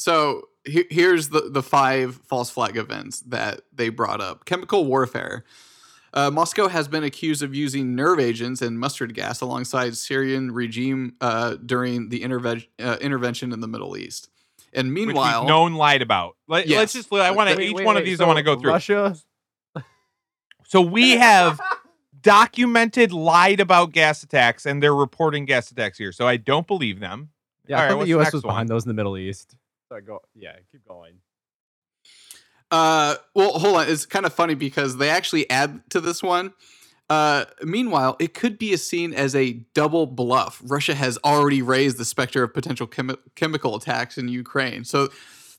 [0.00, 4.44] So he- here's the, the five false flag events that they brought up.
[4.46, 5.44] Chemical warfare.
[6.12, 11.14] Uh, Moscow has been accused of using nerve agents and mustard gas alongside Syrian regime
[11.20, 14.28] uh, during the interve- uh, intervention in the Middle East.
[14.72, 16.36] And Which meanwhile, known lied about.
[16.48, 16.82] Let, Yes.
[16.82, 17.12] us just.
[17.12, 18.20] I want to each wait, one of wait, these.
[18.20, 18.70] I want to go through.
[18.70, 19.16] Russia.
[20.64, 21.60] So we have
[22.22, 26.12] documented lied about gas attacks, and they're reporting gas attacks here.
[26.12, 27.30] So I don't believe them.
[27.66, 28.24] Yeah, All I right, the the U.S.
[28.26, 28.52] next was one?
[28.52, 29.56] behind those in the Middle East.
[29.90, 30.20] So I go.
[30.34, 31.14] Yeah, keep going.
[32.70, 33.88] Uh, well, hold on.
[33.88, 36.52] It's kind of funny because they actually add to this one.
[37.08, 40.62] Uh, meanwhile, it could be seen as a double bluff.
[40.64, 44.84] Russia has already raised the specter of potential chemi- chemical attacks in Ukraine.
[44.84, 45.08] So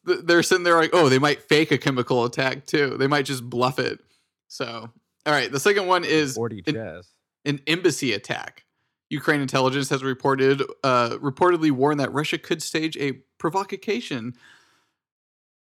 [0.07, 2.95] th- they're sitting there like, oh, they might fake a chemical attack too.
[2.97, 3.99] They might just bluff it.
[4.47, 4.89] So,
[5.25, 5.51] all right.
[5.51, 7.01] The second one is an,
[7.43, 8.63] an embassy attack.
[9.09, 14.36] Ukraine intelligence has reported uh, reportedly warned that Russia could stage a provocation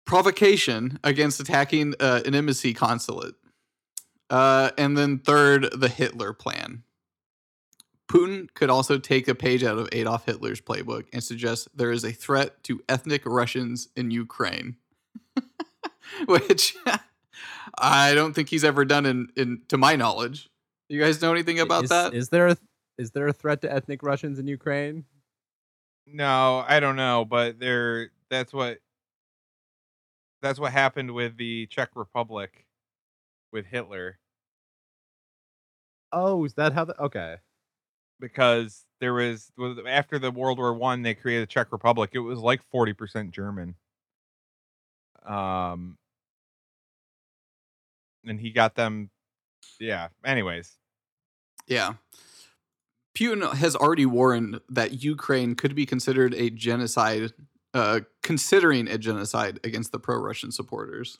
[0.06, 3.36] provocation against attacking uh, an embassy consulate.
[4.30, 6.84] Uh, and then third, the Hitler plan.
[8.10, 12.04] Putin could also take a page out of Adolf Hitler's playbook and suggest there is
[12.04, 14.76] a threat to ethnic Russians in Ukraine,
[16.26, 16.76] which
[17.80, 20.50] I don't think he's ever done in, in to my knowledge.
[20.90, 22.14] You guys know anything about is, that?
[22.14, 22.58] Is there a
[22.98, 25.06] is there a threat to ethnic Russians in Ukraine?
[26.06, 28.12] No, I don't know, but there.
[28.30, 28.80] That's what.
[30.42, 32.66] That's what happened with the Czech Republic,
[33.52, 34.18] with Hitler,
[36.12, 36.86] Oh, is that how?
[36.86, 37.38] The, okay.
[38.20, 42.12] because there was was- after the World War One, they created the Czech Republic.
[42.14, 43.76] It was like forty percent German.
[45.26, 45.98] Um,
[48.26, 49.10] and he got them.
[49.80, 50.10] Yeah.
[50.26, 50.78] Anyways,
[51.68, 51.94] Yeah.
[53.22, 57.32] Putin has already warned that Ukraine could be considered a genocide,
[57.74, 61.20] uh, considering a genocide against the pro Russian supporters.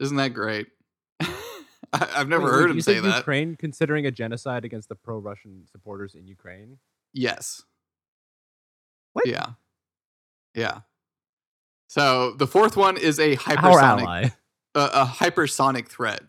[0.00, 0.68] Isn't that great?
[1.20, 3.18] I, I've never Wait, heard wait, him you say that.
[3.18, 6.78] Ukraine considering a genocide against the pro-Russian supporters in Ukraine.
[7.12, 7.62] Yes.
[9.12, 9.26] What?
[9.26, 9.50] Yeah.
[10.54, 10.80] Yeah.
[11.88, 14.30] So the fourth one is a Our hypersonic ally.
[14.74, 16.22] a, a hypersonic threat.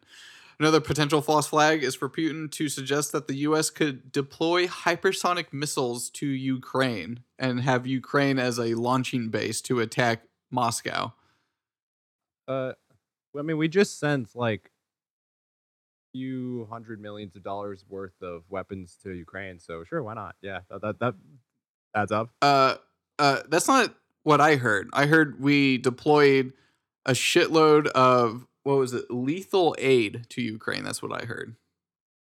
[0.59, 3.69] Another potential false flag is for Putin to suggest that the U.S.
[3.69, 10.23] could deploy hypersonic missiles to Ukraine and have Ukraine as a launching base to attack
[10.49, 11.13] Moscow.
[12.47, 12.73] Uh,
[13.37, 14.71] I mean, we just sent like
[16.11, 20.35] few hundred millions of dollars worth of weapons to Ukraine, so sure, why not?
[20.41, 21.13] Yeah, that that, that
[21.93, 22.29] adds up.
[22.41, 22.75] Uh,
[23.19, 23.93] uh, that's not
[24.23, 24.89] what I heard.
[24.93, 26.53] I heard we deployed
[27.05, 30.83] a shitload of what was it, lethal aid to Ukraine.
[30.83, 31.55] That's what I heard.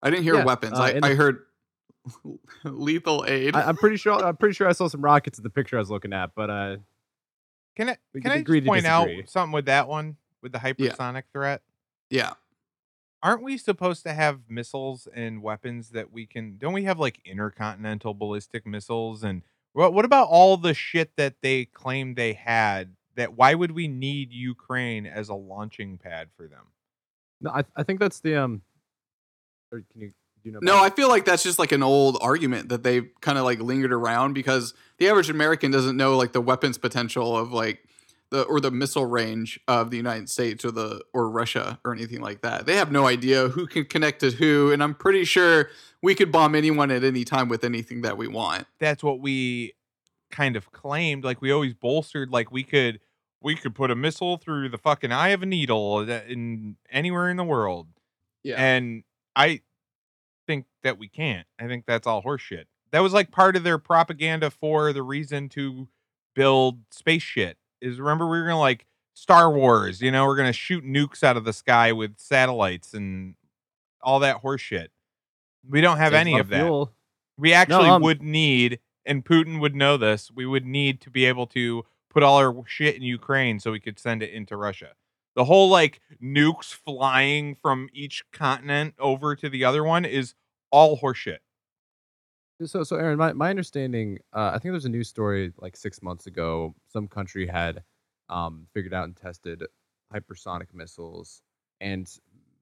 [0.02, 0.78] I didn't hear Yeah, weapons.
[0.78, 1.44] uh, I, I heard
[2.64, 3.56] lethal aid.
[3.56, 4.12] I, I'm pretty sure.
[4.24, 6.50] I'm pretty sure I saw some rockets in the picture I was looking at, but
[6.50, 6.76] uh,
[7.74, 11.22] can I can can I just point out something with that one with the hypersonic
[11.32, 11.62] threat?
[12.10, 12.34] yeah.
[13.22, 17.20] aren't we supposed to have missiles and weapons that we can don't we have like
[17.24, 19.40] intercontinental ballistic missiles and
[19.72, 22.96] What what about all the shit that they claimed they had?
[23.16, 26.66] That why would we need Ukraine as a launching pad for them?
[27.40, 28.62] No, I I think that's the um.
[29.72, 30.08] Or can you
[30.44, 30.58] do you know?
[30.62, 33.60] No, I feel like that's just like an old argument that they've kind of like
[33.60, 37.82] lingered around because the average American doesn't know like the weapons potential of like
[38.30, 42.20] the or the missile range of the United States or the or Russia or anything
[42.20, 42.66] like that.
[42.66, 45.70] They have no idea who can connect to who, and I'm pretty sure
[46.02, 48.66] we could bomb anyone at any time with anything that we want.
[48.78, 49.74] That's what we
[50.34, 51.24] kind of claimed.
[51.24, 52.30] Like we always bolstered.
[52.30, 53.00] Like we could
[53.40, 57.36] we could put a missile through the fucking eye of a needle in anywhere in
[57.36, 57.88] the world.
[58.42, 58.56] Yeah.
[58.56, 59.04] And
[59.36, 59.60] I
[60.46, 61.46] think that we can't.
[61.60, 62.64] I think that's all horseshit.
[62.90, 65.88] That was like part of their propaganda for the reason to
[66.34, 67.56] build space shit.
[67.80, 71.36] Is remember we were gonna like Star Wars, you know, we're gonna shoot nukes out
[71.36, 73.34] of the sky with satellites and
[74.02, 74.88] all that horseshit.
[75.68, 76.88] We don't have a any of that.
[77.36, 81.24] We actually um, would need, and Putin would know this, we would need to be
[81.24, 84.92] able to put all our shit in Ukraine so we could send it into Russia.
[85.34, 90.34] The whole like nukes flying from each continent over to the other one is
[90.70, 91.38] all horseshit.
[92.64, 96.02] So, so Aaron, my, my understanding, uh, I think there's a news story like six
[96.02, 96.74] months ago.
[96.86, 97.82] Some country had
[98.28, 99.64] um, figured out and tested
[100.14, 101.42] hypersonic missiles,
[101.80, 102.08] and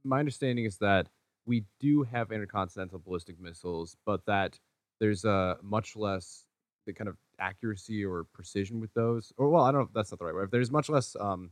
[0.03, 1.09] my understanding is that
[1.45, 4.59] we do have intercontinental ballistic missiles, but that
[5.03, 6.47] there's a much less
[6.87, 9.33] the kind of accuracy or precision with those.
[9.37, 9.87] Or well, I don't know.
[9.87, 10.53] if That's not the right word.
[10.53, 11.51] There's much less um,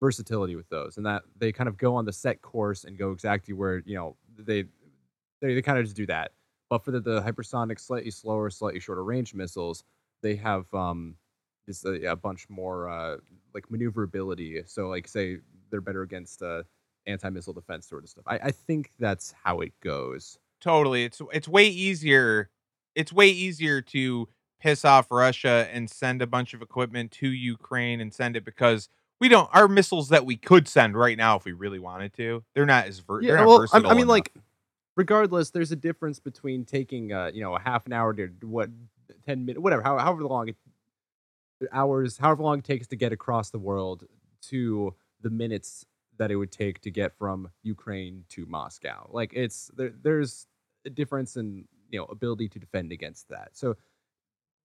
[0.00, 3.10] versatility with those, and that they kind of go on the set course and go
[3.10, 4.62] exactly where you know they
[5.42, 6.30] they, they kind of just do that.
[6.70, 9.82] But for the, the hypersonic, slightly slower, slightly shorter range missiles,
[10.22, 11.16] they have um,
[11.66, 13.16] just a, a bunch more uh,
[13.54, 14.62] like maneuverability.
[14.66, 15.38] So, like, say
[15.70, 16.62] they're better against uh,
[17.08, 18.24] anti-missile defense sort of stuff.
[18.28, 20.38] I, I think that's how it goes.
[20.60, 21.04] Totally.
[21.04, 22.50] It's it's way easier.
[22.98, 24.28] It's way easier to
[24.60, 28.88] piss off Russia and send a bunch of equipment to Ukraine and send it because
[29.20, 32.42] we don't our missiles that we could send right now if we really wanted to.
[32.54, 34.08] They're not as ver- not well, I, versatile I mean, enough.
[34.08, 34.34] like,
[34.96, 38.68] regardless, there's a difference between taking, uh, you know, a half an hour to what,
[39.24, 40.56] ten minutes, whatever, how, however long it,
[41.72, 44.04] hours, however long it takes to get across the world,
[44.42, 49.08] to the minutes that it would take to get from Ukraine to Moscow.
[49.12, 49.92] Like, it's there.
[50.02, 50.48] There's
[50.84, 53.50] a difference in you know ability to defend against that.
[53.52, 53.76] So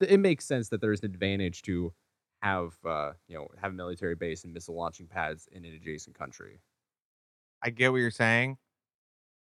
[0.02, 1.94] it makes sense that there's an advantage to
[2.42, 6.18] have uh, you know have a military base and missile launching pads in an adjacent
[6.18, 6.60] country.
[7.62, 8.58] I get what you're saying,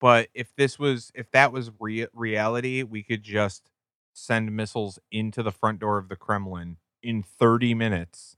[0.01, 3.71] but if this was if that was rea- reality, we could just
[4.15, 8.37] send missiles into the front door of the Kremlin in 30 minutes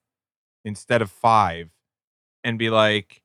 [0.64, 1.70] instead of 5
[2.44, 3.22] and be like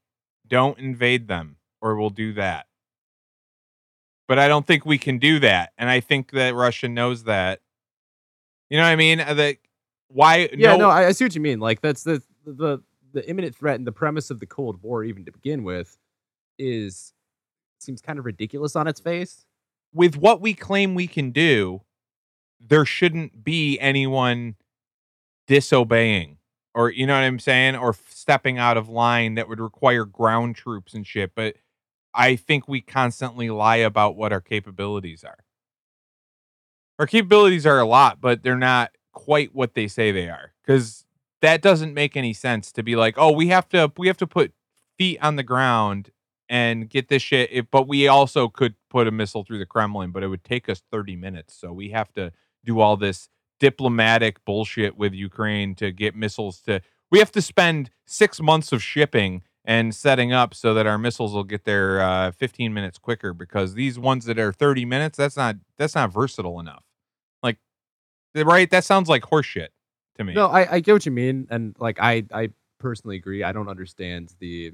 [0.47, 2.66] don't invade them or we'll do that.
[4.27, 7.61] But I don't think we can do that and I think that Russia knows that.
[8.69, 9.21] You know what I mean?
[9.21, 9.57] Uh, That
[10.09, 11.59] why Yeah, no, I, I see what you mean.
[11.59, 12.79] Like that's the the
[13.13, 15.97] the imminent threat and the premise of the Cold War, even to begin with,
[16.59, 17.13] is
[17.79, 19.45] seems kind of ridiculous on its face.
[19.93, 21.81] with what we claim we can do,
[22.59, 24.55] there shouldn't be anyone
[25.47, 26.37] disobeying
[26.73, 30.55] or you know what I'm saying or stepping out of line that would require ground
[30.55, 31.55] troops and shit, but
[32.17, 35.37] I think we constantly lie about what our capabilities are.
[36.99, 41.05] Our capabilities are a lot, but they're not quite what they say they are cuz
[41.41, 44.27] that doesn't make any sense to be like, "Oh, we have to we have to
[44.27, 44.53] put
[44.97, 46.11] feet on the ground
[46.49, 47.49] and get this shit.
[47.51, 50.69] If, but we also could put a missile through the Kremlin, but it would take
[50.69, 51.53] us 30 minutes.
[51.53, 52.31] So we have to
[52.63, 56.81] do all this diplomatic bullshit with Ukraine to get missiles to.
[57.11, 61.33] We have to spend six months of shipping and setting up so that our missiles
[61.33, 65.35] will get there uh, 15 minutes quicker because these ones that are 30 minutes, that's
[65.35, 66.85] not that's not versatile enough.
[67.43, 67.57] Like,
[68.33, 68.69] right?
[68.69, 69.67] That sounds like horseshit
[70.17, 70.33] to me.
[70.33, 72.49] No, I, I get what you mean, and like I I
[72.79, 73.43] personally agree.
[73.43, 74.71] I don't understand the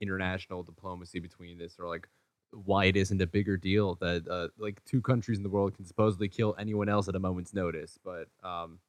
[0.00, 2.08] international diplomacy between this, or like
[2.50, 5.86] why it isn't a bigger deal that uh, like two countries in the world can
[5.86, 7.96] supposedly kill anyone else at a moment's notice.
[8.04, 8.80] But um,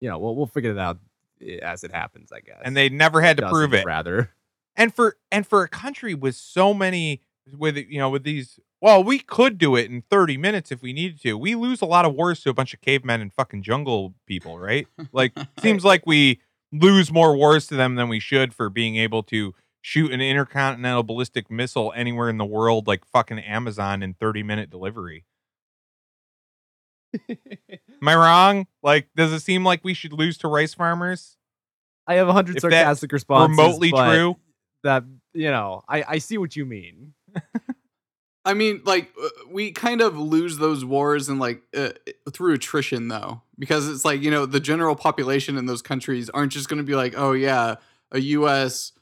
[0.00, 0.98] you know, we'll we'll figure it out
[1.46, 2.62] eh, as it happens, I guess.
[2.64, 3.84] and they never had to prove it.
[3.84, 4.30] Rather,
[4.76, 7.20] and for and for a country with so many
[7.56, 10.92] with you know with these well we could do it in 30 minutes if we
[10.92, 11.36] needed to.
[11.36, 14.58] We lose a lot of wars to a bunch of cavemen and fucking jungle people
[14.58, 14.86] right?
[15.12, 16.40] Like seems like we
[16.72, 21.02] lose more wars to them than we should for being able to shoot an intercontinental
[21.02, 25.24] ballistic missile anywhere in the world like fucking amazon in 30 minute delivery.
[27.28, 28.66] Am i wrong?
[28.82, 31.36] Like does it seem like we should lose to rice farmers?
[32.06, 33.58] I have a hundred If that's sarcastic responses.
[33.58, 34.36] remotely but true
[34.82, 37.14] That you know, I I see what you mean.
[38.44, 41.90] I mean, like uh, we kind of lose those wars and like uh,
[42.32, 46.52] through attrition though, because it's like you know the general population in those countries aren't
[46.52, 47.76] just going to be like, oh yeah,
[48.10, 48.92] a U.S.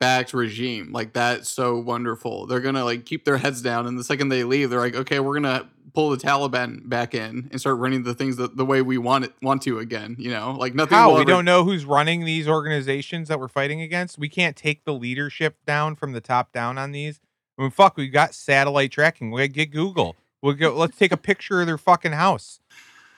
[0.00, 2.46] backed regime like that's so wonderful.
[2.46, 5.20] They're gonna like keep their heads down, and the second they leave, they're like, okay,
[5.20, 8.82] we're gonna pull the Taliban back in and start running the things that the way
[8.82, 10.16] we want it want to again.
[10.18, 10.96] You know, like nothing.
[10.96, 11.14] How?
[11.14, 14.18] We ever- don't know who's running these organizations that we're fighting against.
[14.18, 17.20] We can't take the leadership down from the top down on these.
[17.58, 19.32] I mean, fuck, we got satellite tracking.
[19.32, 20.14] We get Google.
[20.40, 20.72] We'll go.
[20.74, 22.60] Let's take a picture of their fucking house.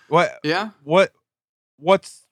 [0.09, 0.41] What?
[0.43, 0.71] Yeah.
[0.83, 1.13] What?
[1.77, 2.27] What's?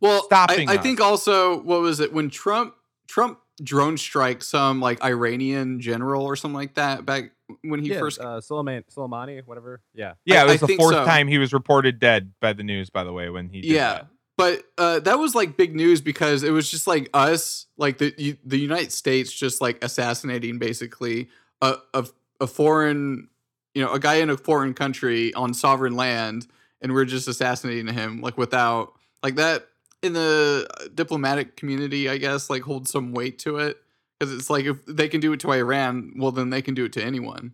[0.00, 2.74] Well, stopping I, I think also what was it when Trump
[3.08, 7.32] Trump drone strike some like Iranian general or something like that back
[7.62, 9.80] when he yeah, first uh, Soleimani, Soleimani, whatever.
[9.94, 10.14] Yeah.
[10.24, 11.04] Yeah, I- it was I the fourth so.
[11.04, 12.90] time he was reported dead by the news.
[12.90, 13.92] By the way, when he did yeah.
[13.92, 14.06] that.
[14.36, 18.14] But uh, that was like big news because it was just like us, like the
[18.16, 21.28] U- the United States, just like assassinating basically
[21.60, 22.06] a, a
[22.40, 23.28] a foreign,
[23.74, 26.46] you know, a guy in a foreign country on sovereign land,
[26.80, 29.68] and we're just assassinating him like without like that
[30.02, 33.78] in the uh, diplomatic community, I guess, like holds some weight to it
[34.18, 36.84] because it's like if they can do it to Iran, well, then they can do
[36.84, 37.52] it to anyone,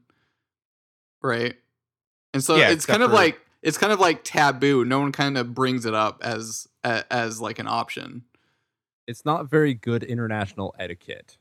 [1.23, 1.55] right?
[2.35, 4.85] And so Yeah, it's kind of for- like it's kind of like taboo.
[4.85, 8.25] No one kind of brings it up as as, as like an option.
[9.07, 11.39] It's not very good international etiquette.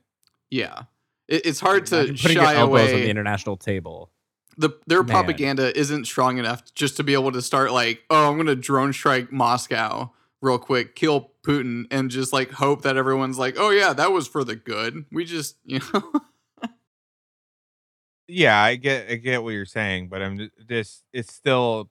[0.50, 0.82] Yeah,
[1.28, 4.10] it, it's hard to Imagine putting your shy elbows on the international table.
[4.58, 5.12] The their Man.
[5.12, 8.92] propaganda isn't strong enough just to be able to start like, oh, I'm gonna drone
[8.92, 10.12] strike Moscow
[10.46, 14.26] real quick, kill Putin, and just like hope that everyone's like, oh yeah, that was
[14.26, 15.04] for the good.
[15.12, 16.20] We just you know.
[18.28, 21.90] yeah, I get I get what you're saying, but I'm ju- just it's still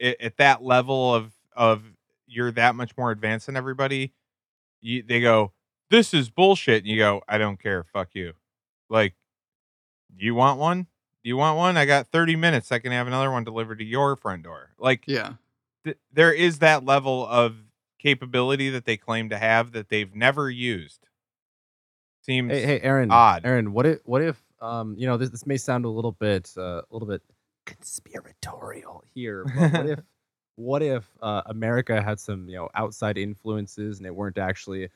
[0.00, 1.82] at, at that level of of
[2.26, 4.12] you're that much more advanced than everybody.
[4.80, 5.52] You they go,
[5.90, 6.82] this is bullshit.
[6.82, 7.84] And you go, I don't care.
[7.84, 8.32] Fuck you.
[8.88, 9.14] Like,
[10.16, 10.86] do you want one?
[11.22, 11.76] Do you want one?
[11.76, 12.70] I got 30 minutes.
[12.70, 14.70] I can have another one delivered to your front door.
[14.78, 15.34] Like, yeah.
[15.84, 17.56] th- there is that level of
[18.06, 21.08] capability that they claim to have that they've never used.
[22.22, 23.10] Seems Hey, hey, Aaron.
[23.10, 23.42] odd.
[23.44, 26.52] Aaron, what if what if um you know this this may sound a little bit
[26.56, 27.22] uh, a little bit
[27.66, 30.00] conspiratorial here, but what if
[30.56, 34.88] what if uh, America had some you know outside influences and it weren't actually you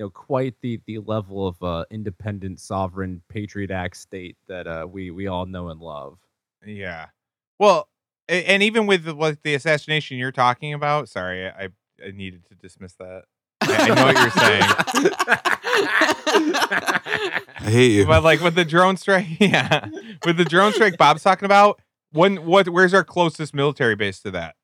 [0.00, 5.12] know quite the the level of uh, independent sovereign patriot act state that uh, we
[5.12, 6.18] we all know and love.
[6.64, 7.06] Yeah.
[7.60, 7.88] Well,
[8.28, 11.68] and even with the, like the assassination you're talking about, sorry, I,
[12.04, 13.24] I needed to dismiss that.
[13.62, 14.62] I, I know what you're saying.
[17.58, 18.06] I hate you.
[18.06, 19.88] But like with the drone strike, yeah,
[20.24, 21.80] with the drone strike Bob's talking about,
[22.12, 22.68] when what?
[22.68, 24.56] Where's our closest military base to that?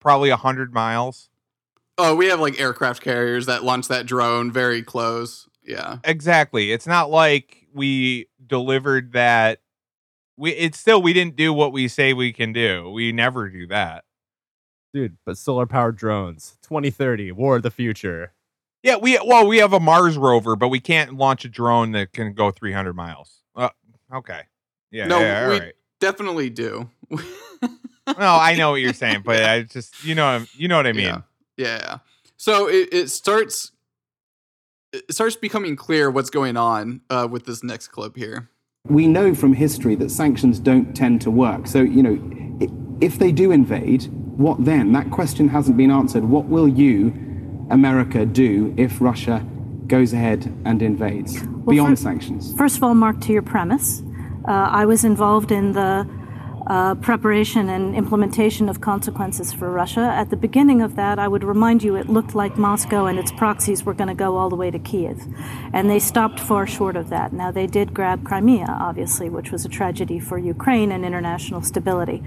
[0.00, 1.30] Probably a hundred miles.
[1.96, 5.48] Oh, we have like aircraft carriers that launch that drone very close.
[5.64, 5.98] Yeah.
[6.04, 6.72] Exactly.
[6.72, 9.60] It's not like we delivered that.
[10.36, 12.90] We it's still we didn't do what we say we can do.
[12.90, 14.04] We never do that.
[14.94, 18.32] Dude, but solar powered drones, 2030, war of the future.
[18.84, 22.12] Yeah, we well we have a Mars rover, but we can't launch a drone that
[22.12, 23.42] can go 300 miles.
[23.56, 23.70] Uh,
[24.14, 24.42] okay.
[24.92, 25.08] Yeah.
[25.08, 25.72] No, yeah, we- right.
[26.00, 26.88] Definitely do.
[28.06, 30.92] No, I know what you're saying, but I just you know you know what I
[30.92, 31.06] mean.
[31.06, 31.20] Yeah.
[31.56, 31.98] Yeah.
[32.36, 33.72] So it, it starts
[34.92, 38.50] it starts becoming clear what's going on uh, with this next clip here.
[38.86, 41.66] We know from history that sanctions don't tend to work.
[41.66, 44.92] So, you know, if they do invade, what then?
[44.92, 46.24] That question hasn't been answered.
[46.24, 47.12] What will you,
[47.70, 49.46] America, do if Russia
[49.86, 52.56] goes ahead and invades beyond fir- sanctions?
[52.56, 54.02] First of all, Mark, to your premise,
[54.46, 56.08] uh, I was involved in the
[56.66, 60.00] uh, preparation and implementation of consequences for Russia.
[60.00, 63.30] At the beginning of that, I would remind you it looked like Moscow and its
[63.32, 65.22] proxies were going to go all the way to Kiev.
[65.72, 67.32] And they stopped far short of that.
[67.32, 72.22] Now, they did grab Crimea, obviously, which was a tragedy for Ukraine and international stability.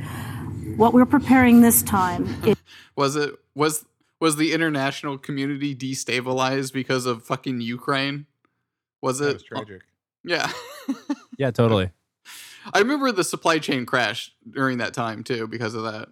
[0.77, 2.55] What we're preparing this time is
[2.95, 3.83] Was it was
[4.19, 8.27] was the international community destabilized because of fucking Ukraine?
[9.01, 9.25] Was it?
[9.25, 9.81] That was tragic.
[9.83, 9.89] Oh,
[10.23, 10.51] yeah.
[11.39, 11.91] Yeah, totally.
[12.73, 16.09] I remember the supply chain crash during that time too because of that.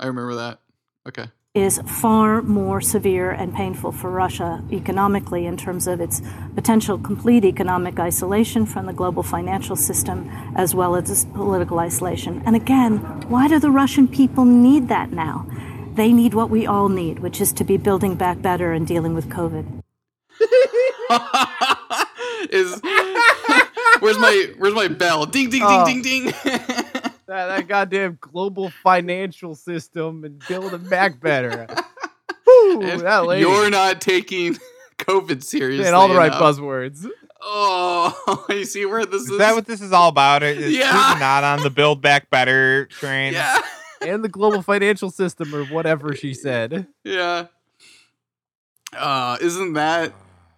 [0.00, 0.60] I remember that.
[1.06, 1.26] Okay.
[1.54, 6.22] Is far more severe and painful for Russia economically in terms of its
[6.54, 12.42] potential complete economic isolation from the global financial system as well as its political isolation.
[12.46, 12.96] And again,
[13.28, 15.46] why do the Russian people need that now?
[15.94, 19.12] They need what we all need, which is to be building back better and dealing
[19.12, 19.82] with COVID.
[22.50, 22.80] Is
[24.00, 25.26] where's my where's my bell?
[25.26, 25.84] Ding ding ding Oh.
[25.84, 26.32] ding ding.
[27.26, 31.66] that, that goddamn global financial system and building back better.
[32.46, 33.42] Woo, that lady.
[33.42, 34.56] You're not taking
[34.98, 35.84] COVID seriously.
[35.84, 36.40] saying all the right enough.
[36.42, 37.06] buzzwords.
[37.40, 39.30] Oh, you see where this is?
[39.30, 40.42] Is that what this is all about?
[40.42, 41.16] Is Yeah.
[41.18, 43.32] Not on the Build Back Better train?
[43.32, 43.58] Yeah.
[44.00, 46.86] and the global financial system or whatever she said.
[47.04, 47.46] Yeah.
[48.92, 50.12] Uh, isn't that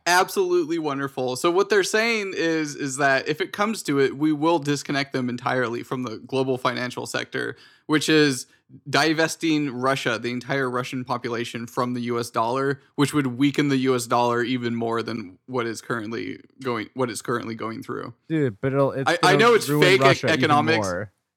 [0.07, 1.37] absolutely wonderful?
[1.37, 5.13] So what they're saying is is that if it comes to it, we will disconnect
[5.13, 8.47] them entirely from the global financial sector, which is
[8.89, 14.07] divesting Russia, the entire Russian population from the US dollar, which would weaken the US
[14.07, 18.15] dollar even more than what is currently going what is currently going through.
[18.29, 20.89] Dude, but it'll it's I- I know it's fake economics.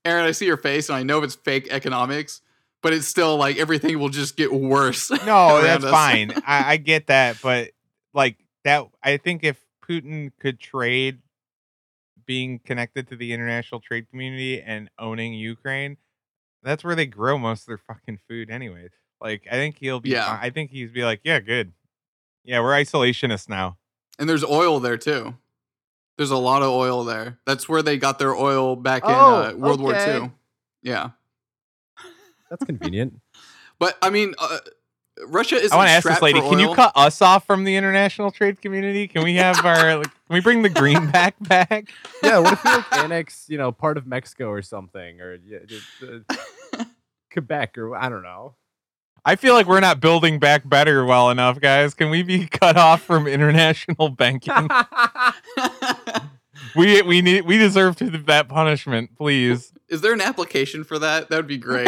[0.05, 2.41] Aaron, I see your face and I know it's fake economics,
[2.81, 5.09] but it's still like everything will just get worse.
[5.11, 5.91] No, that's us.
[5.91, 6.31] fine.
[6.45, 7.71] I, I get that, but
[8.13, 8.37] like
[8.67, 9.57] that, I think if
[9.87, 11.19] Putin could trade
[12.25, 15.97] being connected to the international trade community and owning Ukraine,
[16.63, 18.91] that's where they grow most of their fucking food, anyways.
[19.21, 20.09] Like, I think he'll be.
[20.09, 20.37] Yeah.
[20.41, 21.71] I think he's be like, yeah, good.
[22.43, 23.77] Yeah, we're isolationists now.
[24.19, 25.35] And there's oil there too.
[26.17, 27.37] There's a lot of oil there.
[27.45, 30.17] That's where they got their oil back in Oh, uh, World War okay.
[30.23, 30.31] II.
[30.81, 31.11] Yeah,
[32.49, 33.19] That's convenient.
[33.79, 34.59] but I mean, uh,
[35.25, 35.71] Russia is.
[35.71, 38.61] I want to ask this lady: Can you cut us off from the international trade
[38.61, 39.07] community?
[39.07, 39.87] Can we have our?
[39.97, 41.87] Like, can we bring the greenback back?
[42.21, 45.59] yeah, what if we like annex, you know, part of Mexico or something, or yeah,
[45.65, 45.87] just,
[46.79, 46.83] uh,
[47.31, 48.55] Quebec, or I don't know.
[49.25, 51.93] I feel like we're not building back better well enough, guys.
[51.93, 54.69] Can we be cut off from international banking?
[56.75, 59.71] we we need we deserve to that punishment, please.
[59.89, 61.29] is there an application for that?
[61.29, 61.87] That would be great.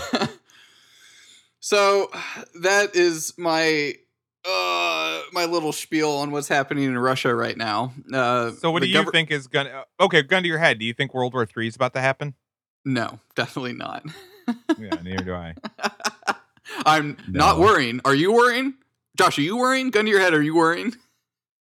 [1.60, 2.10] so
[2.60, 3.94] that is my
[4.44, 7.92] uh my little spiel on what's happening in Russia right now.
[8.12, 9.84] Uh, so, what the do you gover- think is gonna?
[10.00, 10.78] Okay, gun to your head.
[10.78, 12.34] Do you think World War Three is about to happen?
[12.84, 14.04] No, definitely not.
[14.76, 15.54] Yeah, neither do I.
[16.86, 18.00] I'm not worrying.
[18.04, 18.74] Are you worrying?
[19.16, 19.90] Josh, are you worrying?
[19.90, 20.94] Gun to your head, are you worrying?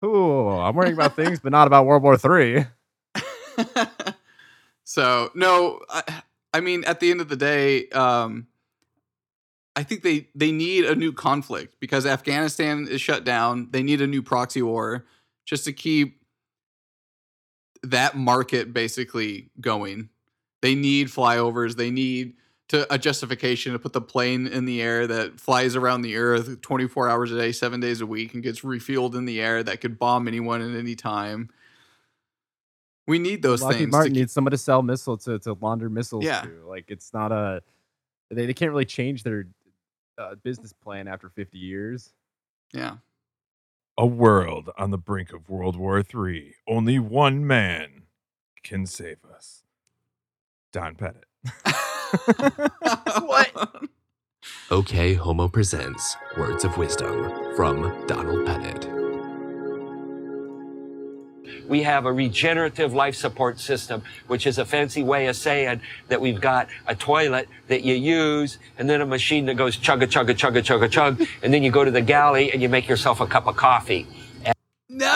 [0.05, 2.65] Ooh, I'm worrying about things, but not about World War Three.
[4.83, 6.21] so no, I,
[6.53, 8.47] I mean at the end of the day, um,
[9.75, 13.69] I think they they need a new conflict because Afghanistan is shut down.
[13.71, 15.05] They need a new proxy war
[15.45, 16.23] just to keep
[17.81, 20.09] that market basically going.
[20.61, 21.75] They need flyovers.
[21.75, 22.35] They need
[22.69, 26.61] to a justification to put the plane in the air that flies around the earth
[26.61, 29.81] 24 hours a day, seven days a week, and gets refueled in the air that
[29.81, 31.49] could bomb anyone at any time.
[33.07, 33.91] We need those Lockheed things.
[33.91, 36.41] Martin to, needs someone to sell missile to, to launder missiles Yeah.
[36.41, 36.63] to.
[36.67, 37.61] Like it's not a
[38.31, 39.45] they, they can't really change their
[40.17, 42.13] uh, business plan after 50 years.
[42.73, 42.97] yeah.
[43.95, 46.55] A world on the brink of World War Three.
[46.67, 48.03] Only one man
[48.63, 49.61] can save us.
[50.71, 51.25] Don Pettit.
[53.21, 53.83] what?
[54.71, 59.02] OK Homo presents Words of Wisdom from Donald Pettit.
[61.67, 66.19] We have a regenerative life support system, which is a fancy way of saying that
[66.21, 70.33] we've got a toilet that you use and then a machine that goes chugga chugga
[70.35, 73.27] chugga chugga chug, and then you go to the galley and you make yourself a
[73.27, 74.07] cup of coffee.
[74.45, 74.55] And-
[74.89, 75.09] No!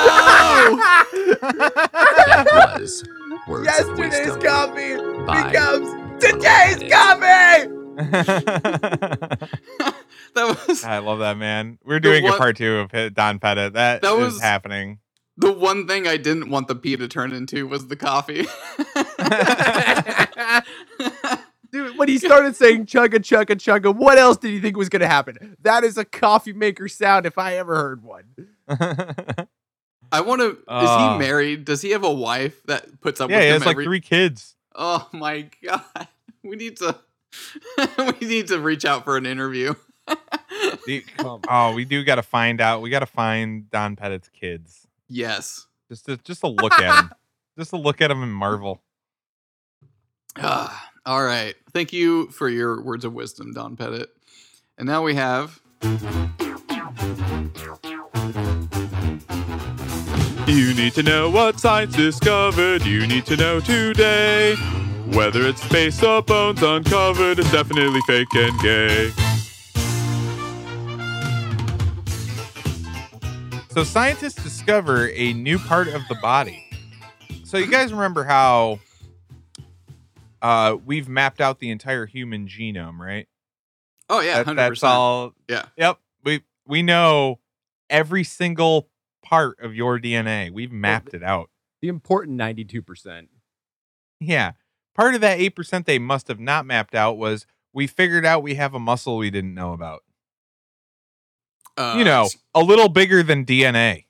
[1.41, 3.03] That was
[3.47, 6.89] Words of Wisdom by Donald Pettit.
[10.35, 11.77] that was I love that man.
[11.83, 13.73] We're doing one- a part two of Don Pettit.
[13.73, 14.99] That, That is was- happening.
[15.37, 18.41] The one thing I didn't want the pee to turn into was the coffee.
[21.69, 25.07] Dude, when he started saying chugga chugga chugga, what else did you think was gonna
[25.07, 25.57] happen?
[25.61, 28.23] That is a coffee maker sound if I ever heard one.
[30.09, 30.51] I want to.
[30.51, 31.13] is Uh.
[31.13, 31.65] he married?
[31.65, 33.99] Does he have a wife that puts up yeah, with he him has like three
[33.99, 34.55] kids.
[34.75, 35.81] Oh my god!
[36.43, 36.95] We need to.
[38.19, 39.73] we need to reach out for an interview.
[41.49, 42.81] Oh, we do got to find out.
[42.81, 44.86] We got to find Don Pettit's kids.
[45.09, 45.65] Yes.
[45.89, 47.11] Just to just to look at him.
[47.57, 48.83] Just to look at him and marvel.
[50.37, 51.55] Ah, all right.
[51.73, 54.11] Thank you for your words of wisdom, Don Pettit.
[54.77, 55.59] And now we have.
[60.47, 62.85] You need to know what science discovered.
[62.85, 64.55] You need to know today.
[65.13, 69.26] Whether it's space or bones uncovered, it's definitely fake and gay.
[73.77, 76.67] So scientists discover a new part of the body.
[77.43, 78.79] So you guys remember how
[80.41, 83.27] uh, we've mapped out the entire human genome, right?
[84.09, 85.33] Oh yeah, That- hundred that's all.
[85.47, 85.65] Yeah.
[85.77, 85.99] Yep.
[86.23, 87.37] We we know
[87.87, 88.87] every single
[89.21, 90.49] part of your DNA.
[90.51, 91.51] We've mapped it out.
[91.79, 93.27] The important 92%.
[94.19, 94.53] Yeah.
[94.95, 98.55] Part of that 8% they must have not mapped out was we figured out we
[98.55, 100.01] have a muscle we didn't know about.
[101.77, 104.05] Uh, you know, a little bigger than DNA.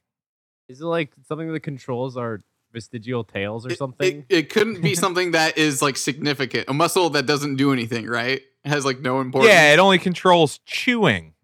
[0.70, 2.41] Is it like something that controls our
[2.74, 4.26] vestigial tails or it- something?
[4.30, 6.65] It, it couldn't be something that is like significant.
[6.70, 8.41] A muscle that doesn't do anything, right?
[8.65, 9.51] It has like no importance.
[9.53, 11.34] Yeah, it only controls chewing.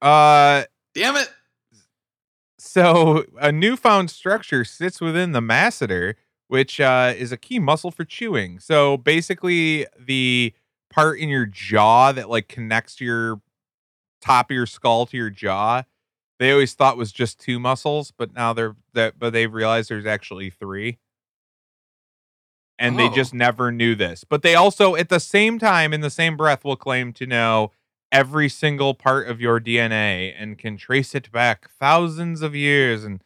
[0.00, 0.62] Uh,
[0.94, 1.28] Damn it.
[2.58, 6.14] so a newfound structure sits within the masseter,
[6.46, 8.60] which uh, is a key muscle for chewing.
[8.60, 10.54] So basically, the
[10.88, 13.40] part in your jaw that like connects to your
[14.20, 15.82] top of your skull to your jaw,
[16.38, 20.06] they always thought was just two muscles, but now they're that, but they've realized there's
[20.06, 20.98] actually three.
[22.80, 23.14] And they Oh.
[23.14, 24.22] just never knew this.
[24.22, 27.72] But they also, at the same time, in the same breath, will claim to know
[28.12, 33.02] every single part of your DNA and can trace it back thousands of years.
[33.04, 33.22] And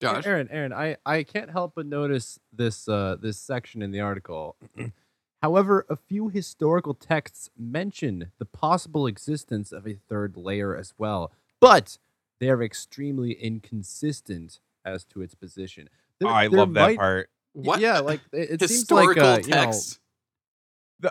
[0.00, 0.26] Josh.
[0.26, 4.56] Aaron, Aaron, I, I can't help but notice this uh, this section in the article.
[5.42, 11.32] However, a few historical texts mention the possible existence of a third layer as well,
[11.60, 11.98] but
[12.40, 15.88] they are extremely inconsistent as to its position.
[16.18, 17.30] There- oh, I there love that part.
[17.52, 17.80] What?
[17.80, 20.00] Yeah, like it, it seems like historical uh, you know, text.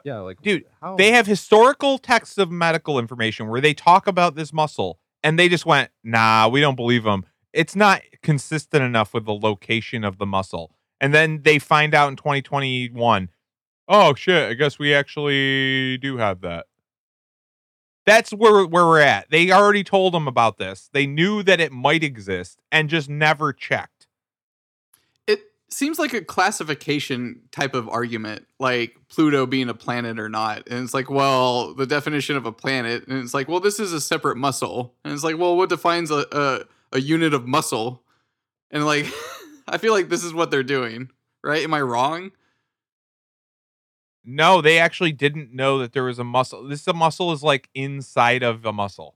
[0.06, 4.36] yeah, like Dude, how They have historical texts of medical information where they talk about
[4.36, 7.26] this muscle and they just went, nah, we don't believe them.
[7.52, 10.72] It's not consistent enough with the location of the muscle.
[11.02, 13.30] And then they find out in 2021,
[13.90, 16.68] oh shit, I guess we actually do have that.
[18.06, 19.30] That's where where we're at.
[19.30, 20.90] They already told them about this.
[20.94, 24.08] They knew that it might exist and just never checked.
[25.28, 30.68] It seems like a classification type of argument, like Pluto being a planet or not.
[30.70, 33.94] And it's like, well, the definition of a planet, and it's like, well, this is
[33.94, 34.96] a separate muscle.
[35.04, 36.62] And it's like, well, what defines a a,
[36.98, 38.02] a unit of muscle?
[38.72, 39.06] And like,
[39.68, 41.10] I feel like this is what they're doing,
[41.44, 41.64] right?
[41.64, 42.32] Am I wrong?
[44.32, 46.68] No, they actually didn't know that there was a muscle.
[46.68, 49.16] This a muscle is like inside of a muscle.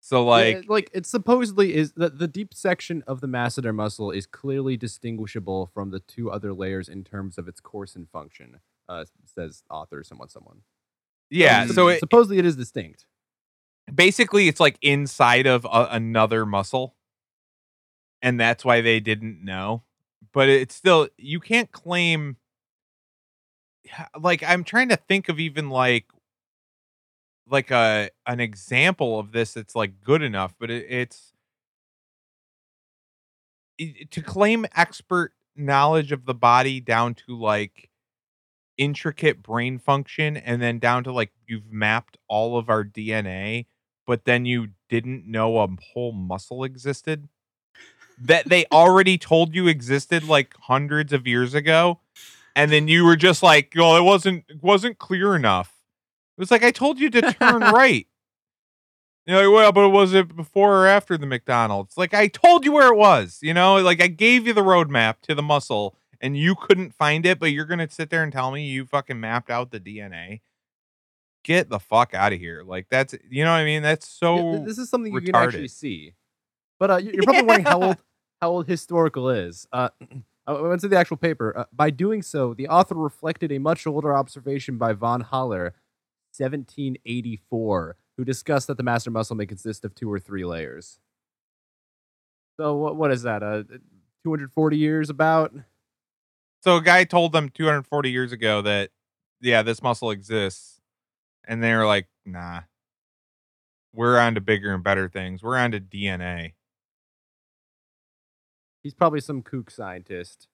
[0.00, 4.10] So Yeah, like like it supposedly is the, the deep section of the masseter muscle
[4.10, 8.60] is clearly distinguishable from the two other layers in terms of its course and function.
[8.88, 10.62] Uh, says author, someone, someone.
[11.28, 13.04] yeah, Um, so it, supposedly it is distinct.
[13.94, 16.94] basically it's like inside of a, another muscle.
[18.22, 19.82] And that's why they didn't know.
[20.32, 22.36] But it's still you can't claim
[24.20, 26.06] like I'm trying to think of even like
[27.48, 31.32] like a an example of this that's like good enough, but it, it's
[33.78, 37.90] it- to claim expert knowledge of the body down to like
[38.78, 43.66] intricate brain function and then down to like you've mapped all of our DNA,
[44.06, 47.28] but then you didn't know a whole muscle existed?
[48.20, 52.00] That they already told you existed like hundreds of years ago
[52.58, 55.74] and then you were just like well it wasn't it wasn't clear enough.
[56.36, 58.06] It was like i told you to turn right.
[59.26, 61.96] You're like well but was it before or after the mcdonald's?
[61.96, 63.76] Like i told you where it was you know?
[63.76, 67.52] Like i gave you the roadmap to the muscle and you couldn't find it but
[67.52, 70.40] you're gonna sit there and tell me you fucking mapped out the dna
[71.44, 72.62] get the fuck out of here.
[72.66, 73.82] Like that's you know what i mean?
[73.82, 76.14] That's so th- this is something you can actually see.
[76.78, 77.96] But uh, you- you're probably wondering how old
[78.42, 79.66] how old historical is.
[79.72, 79.88] Uh,
[80.48, 81.56] I went to the actual paper.
[81.56, 85.74] Uh, by doing so, the author reflected a much older observation by von Haller,
[86.36, 91.00] 1784, who discussed that the masseter muscle may consist of two or three layers.
[92.58, 93.42] So what what is that?
[93.42, 93.62] Uh,
[94.24, 95.52] 240 years about?
[96.60, 98.90] So a guy told them 240 years ago that
[99.40, 100.80] yeah, this muscle exists,
[101.46, 102.62] and they were like, nah,
[103.92, 105.42] we're on to bigger and better things.
[105.42, 106.54] We're on to DNA.
[108.88, 110.48] He's probably some kook scientist.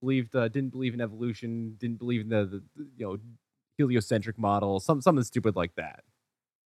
[0.00, 1.76] Believed uh, didn't believe in evolution.
[1.78, 3.18] Didn't believe in the, the the, you know
[3.76, 4.80] heliocentric model.
[4.80, 6.02] Some something stupid like that.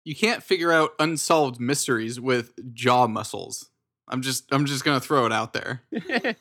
[0.03, 3.71] You can't figure out unsolved mysteries with jaw muscles.
[4.07, 5.81] I'm just I'm just gonna throw it out there.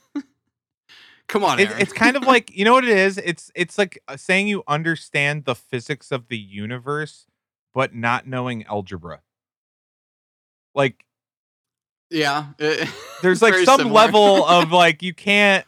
[1.28, 3.16] Come on, It, it's kind of like you know what it is.
[3.16, 7.24] It's it's like uh, saying you understand the physics of the universe,
[7.72, 9.22] but not knowing algebra.
[10.74, 11.06] Like
[12.10, 12.46] yeah.
[12.58, 12.88] it-
[13.22, 13.94] there's like some similar.
[13.94, 15.64] level of like you can't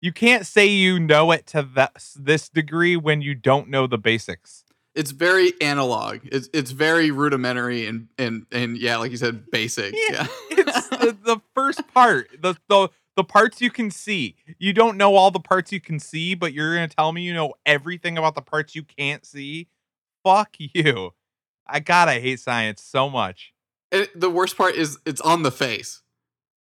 [0.00, 3.98] you can't say you know it to that this degree when you don't know the
[3.98, 4.64] basics.
[4.94, 6.20] it's very analog.
[6.24, 9.94] It's it's very rudimentary and and and yeah, like you said, basic.
[9.94, 10.26] Yeah.
[10.50, 10.64] Yeah.
[10.68, 15.14] it's the, the first part the, the the parts you can see you don't know
[15.16, 18.34] all the parts you can see but you're gonna tell me you know everything about
[18.34, 19.68] the parts you can't see
[20.22, 21.12] fuck you
[21.66, 23.54] i god i hate science so much
[23.92, 26.02] And the worst part is it's on the face.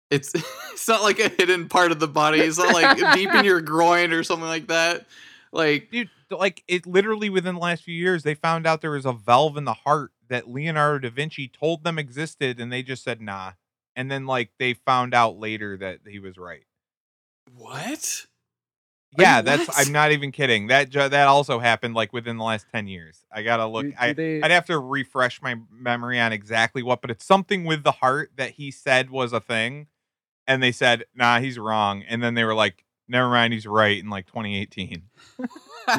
[0.10, 0.34] It's
[0.72, 2.40] it's not like a hidden part of the body.
[2.40, 5.06] It's not like deep in your groin or something like that.
[5.52, 9.06] Like dude like it literally within the last few years they found out there was
[9.06, 13.04] a valve in the heart that Leonardo da Vinci told them existed and they just
[13.04, 13.54] said nah.
[13.96, 16.66] And then like they found out later that he was right.
[17.56, 18.26] What?
[19.18, 19.70] Yeah, that's?
[19.78, 20.68] I'm not even kidding.
[20.68, 23.26] That that also happened like within the last 10 years.
[23.32, 26.34] I got to look Do- do I they- I'd have to refresh my memory on
[26.34, 29.88] exactly what, but it's something with the heart that he said was a thing
[30.48, 33.98] and they said, "Nah, he's wrong." And then they were like, "Never mind, he's right"
[33.98, 35.04] in like 2018.
[35.38, 35.48] do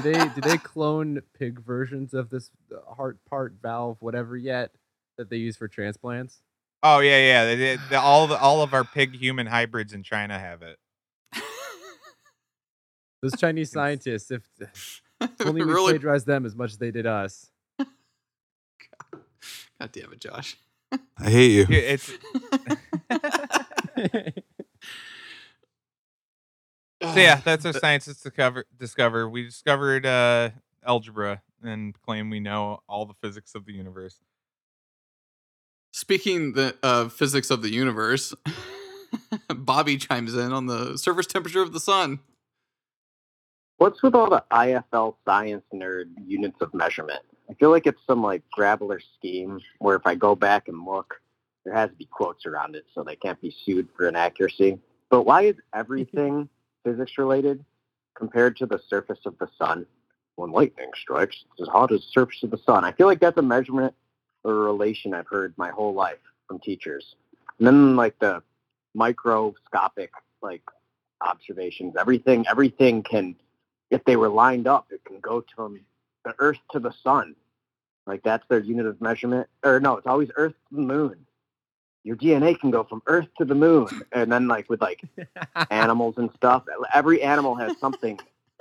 [0.03, 2.51] they do they clone pig versions of this
[2.97, 4.73] heart part valve whatever yet
[5.19, 6.41] that they use for transplants?
[6.83, 7.45] Oh yeah, yeah.
[7.47, 10.79] They, did- the, all the, all of our pig human hybrids in China have it.
[13.23, 15.03] Those Chinese scientists, if if
[15.47, 15.93] only we really?
[15.93, 17.51] plagiarized them as much as they did us.
[17.79, 17.87] God
[19.93, 20.57] damn it, Josh.
[21.19, 21.67] I hate you.
[21.69, 21.79] Yeah,
[26.99, 29.29] It's so yeah, that's our scientists discover discover.
[29.29, 30.51] We discovered uh,
[30.87, 34.19] algebra and claim we know all the physics of the universe.
[35.93, 38.35] Speaking the uh, physics of the universe,
[39.55, 42.21] Bobby chimes in on the surface temperature of the sun.
[43.79, 47.21] What's with all the IFL science nerd units of measurement?
[47.51, 51.21] I feel like it's some like graveler scheme where if I go back and look,
[51.65, 54.79] there has to be quotes around it so they can't be sued for inaccuracy.
[55.11, 56.49] But why is everything
[56.85, 57.63] physics related
[58.15, 59.85] compared to the surface of the sun?
[60.37, 62.83] When lightning strikes, it's as hot as the surface of the sun.
[62.83, 63.95] I feel like that's a measurement
[64.43, 66.19] or a relation I've heard my whole life
[66.49, 67.15] from teachers.
[67.59, 68.43] And then like the
[68.95, 70.63] microscopic like
[71.21, 73.37] observations, everything everything can
[73.91, 75.81] if they were lined up, it can go from
[76.25, 77.37] the Earth to the Sun.
[78.07, 79.49] Like that's their unit of measurement.
[79.65, 81.27] Or no, it's always Earth to the Moon.
[82.05, 85.03] Your DNA can go from Earth to the Moon, and then like with like
[85.71, 86.63] animals and stuff,
[86.95, 88.19] every animal has something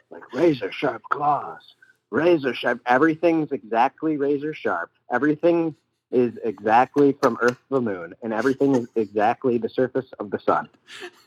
[0.09, 1.61] like razor sharp claws,
[2.09, 2.82] razor sharp.
[2.88, 4.91] Everything's exactly razor sharp.
[5.11, 5.76] Everything
[6.11, 10.39] is exactly from Earth to the Moon, and everything is exactly the surface of the
[10.39, 10.69] Sun.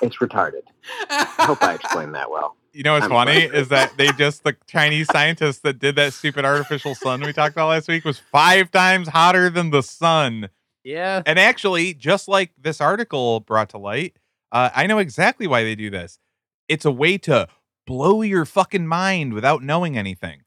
[0.01, 0.63] It's retarded.
[1.11, 2.55] I hope I explained that well.
[2.73, 6.13] You know what's I'm funny is that they just the Chinese scientists that did that
[6.13, 10.49] stupid artificial sun we talked about last week was five times hotter than the sun.
[10.83, 11.21] Yeah.
[11.25, 14.17] And actually, just like this article brought to light,
[14.51, 16.19] uh, I know exactly why they do this.
[16.67, 17.47] It's a way to
[17.85, 20.41] blow your fucking mind without knowing anything.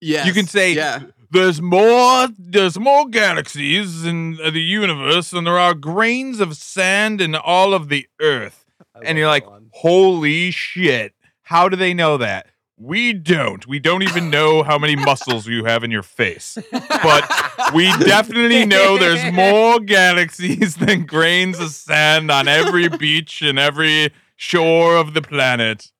[0.00, 0.26] Yeah.
[0.26, 1.00] You can say yeah.
[1.30, 7.36] there's more there's more galaxies in the universe than there are grains of sand in
[7.36, 8.64] all of the earth.
[8.96, 9.70] I And you're like, one.
[9.72, 11.14] "Holy shit.
[11.42, 12.46] How do they know that?"
[12.78, 13.64] We don't.
[13.68, 16.58] We don't even know how many muscles you have in your face.
[16.72, 17.30] But
[17.74, 24.10] we definitely know there's more galaxies than grains of sand on every beach and every
[24.34, 25.92] shore of the planet.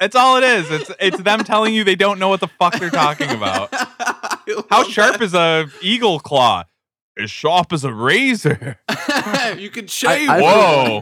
[0.00, 0.70] That's all it is.
[0.70, 3.68] It's it's them telling you they don't know what the fuck they're talking about.
[4.70, 6.64] How sharp is a eagle claw?
[7.18, 8.78] As sharp as a razor.
[9.58, 10.28] you can shave?
[10.30, 11.00] I- Whoa.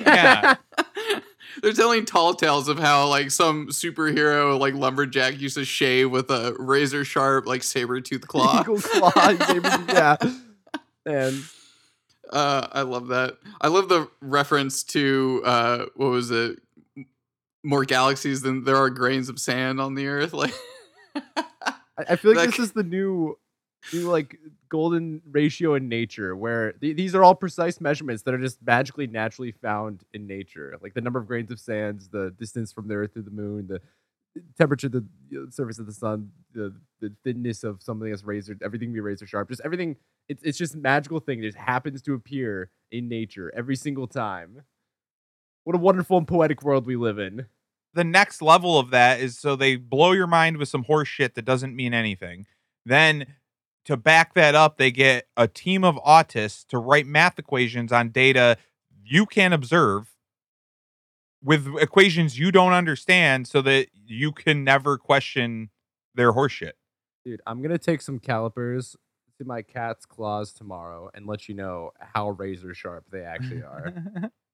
[0.00, 0.54] Yeah.
[1.62, 6.30] They're telling tall tales of how like some superhero like lumberjack used to shave with
[6.30, 8.60] a razor sharp like saber tooth claw.
[8.62, 9.12] Eagle claw.
[9.88, 10.16] yeah.
[11.06, 11.42] And
[12.30, 13.36] Uh, I love that.
[13.60, 16.60] I love the reference to uh, what was it?
[17.62, 20.32] More galaxies than there are grains of sand on the earth.
[20.32, 20.54] Like,
[21.14, 23.38] I, I feel like That this c- is the new
[23.92, 28.58] like golden ratio in nature, where th- these are all precise measurements that are just
[28.64, 32.88] magically naturally found in nature, like the number of grains of sands, the distance from
[32.88, 33.80] the Earth to the Moon, the
[34.58, 35.04] temperature, the
[35.50, 39.48] surface of the sun, the the thinness of something that's razor, everything be razor sharp,
[39.48, 39.96] just everything.
[40.28, 44.62] It's it's just magical thing that just happens to appear in nature every single time.
[45.64, 47.46] What a wonderful and poetic world we live in.
[47.94, 51.34] the next level of that is so they blow your mind with some horse shit
[51.34, 52.46] that doesn't mean anything.
[52.84, 53.26] Then
[53.84, 58.10] to back that up, they get a team of autists to write math equations on
[58.10, 58.56] data
[59.04, 60.10] you can observe
[61.42, 65.68] with equations you don't understand so that you can never question
[66.14, 66.72] their horseshit.
[67.24, 68.96] Dude, I'm gonna take some calipers
[69.38, 73.92] to my cat's claws tomorrow and let you know how razor sharp they actually are.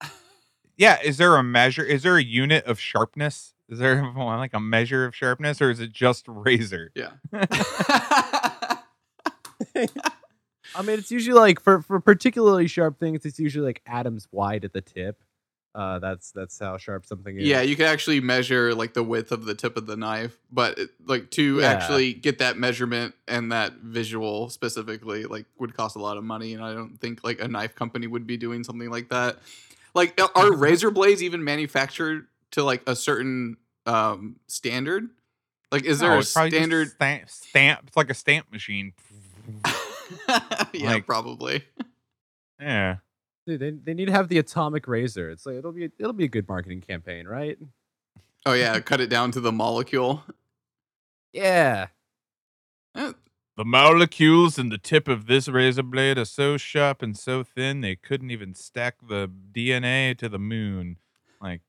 [0.77, 1.85] yeah, is there a measure?
[1.85, 3.55] Is there a unit of sharpness?
[3.69, 6.91] Is there like a measure of sharpness, or is it just razor?
[6.95, 7.13] yeah.
[10.75, 14.65] I mean, it's usually like for for particularly sharp things, it's usually like atoms wide
[14.65, 15.23] at the tip.
[15.75, 17.47] Uh, that's that's how sharp something is.
[17.47, 20.79] Yeah, you can actually measure like the width of the tip of the knife, but
[20.79, 21.67] it, like to Yeah.
[21.67, 26.55] actually get that measurement and that visual specifically, like would cost a lot of money,
[26.55, 29.39] and I don't think like a knife company would be doing something like that.
[29.95, 33.57] Like, are razor blades even manufactured to like a certain
[33.87, 35.09] um standard?
[35.73, 36.89] Like, is No, there a it's probably just standard?
[36.89, 37.81] stamp, stamp?
[37.87, 38.93] It's like a stamp machine.
[40.73, 41.65] yeah, like- probably.
[42.61, 42.97] Yeah.
[43.47, 45.31] Dude, they, they need to have the atomic razor.
[45.31, 47.59] It's like it'll be it'll be a good marketing campaign, right?
[48.47, 50.23] Oh yeah, cut it down to the molecule.
[51.33, 51.89] Yeah.
[52.95, 53.13] Eh,
[53.57, 57.81] The molecules in the tip of this razor blade are so sharp and so thin
[57.81, 60.97] they couldn't even stack the DNA to the moon.
[61.41, 61.61] Like,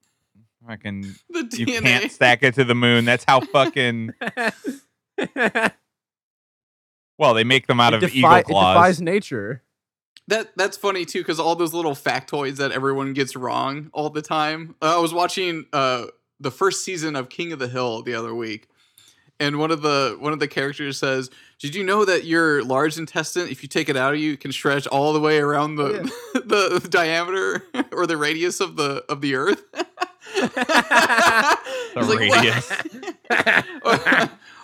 [0.67, 3.05] fucking, the you can't stack it to the moon.
[3.05, 4.13] That's how fucking.
[7.21, 9.61] Well, they make them out it, of defi- eagle it defies nature.
[10.27, 14.23] That that's funny too, because all those little factoids that everyone gets wrong all the
[14.23, 14.73] time.
[14.81, 16.05] Uh, I was watching uh,
[16.39, 18.69] the first season of King of the Hill the other week,
[19.39, 22.97] and one of the one of the characters says, "Did you know that your large
[22.97, 26.11] intestine, if you take it out of you, can stretch all the way around the
[26.33, 29.63] the, diameter or the radius of the of the Earth?"
[31.93, 32.71] The radius.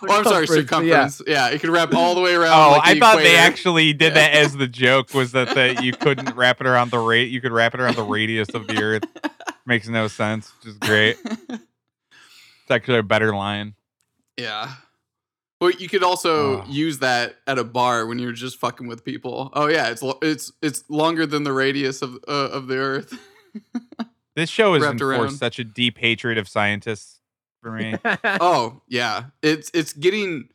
[0.03, 1.07] Oh, I'm sorry, Circumference, yeah.
[1.07, 1.21] circumference.
[1.27, 1.49] Yeah.
[1.49, 2.53] it can wrap all the way around.
[2.53, 5.81] Oh, like, I the thought they actually did that as the joke was that the,
[5.83, 7.29] you couldn't wrap it around the rate.
[7.29, 9.03] You could wrap it around the radius of the Earth.
[9.65, 10.51] Makes no sense.
[10.59, 11.17] Which is great.
[11.49, 13.75] It's actually a better line.
[14.37, 14.73] Yeah.
[15.59, 16.65] Well, you could also Oh.
[16.69, 19.49] use that at a bar when you're just fucking with people.
[19.53, 23.17] Oh yeah, it's lo- it's it's longer than the radius of uh, of the Earth.
[24.35, 25.31] This show has Wrapped enforced around.
[25.31, 27.16] such a deep hatred of scientists
[27.67, 27.95] for me.
[28.41, 30.49] oh yeah, it's it's getting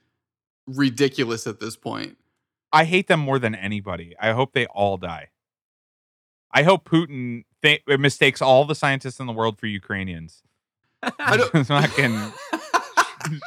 [0.67, 2.17] ridiculous at this point.
[2.73, 4.15] I hate them more than anybody.
[4.21, 5.29] I hope they all die.
[6.53, 10.43] I hope Putin th- uh, mistakes all the scientists in the world for Ukrainians.
[11.03, 11.67] I don't.
[11.67, 12.33] Fucking-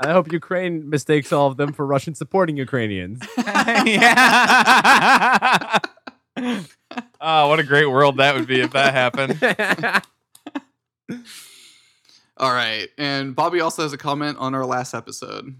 [0.00, 3.20] I hope Ukraine mistakes all of them for Russian supporting Ukrainians.
[3.38, 4.18] yeah.
[7.20, 9.38] oh, what a great world that would be if that happened.
[12.36, 15.54] All right, and Bobby also has a comment on our last episode.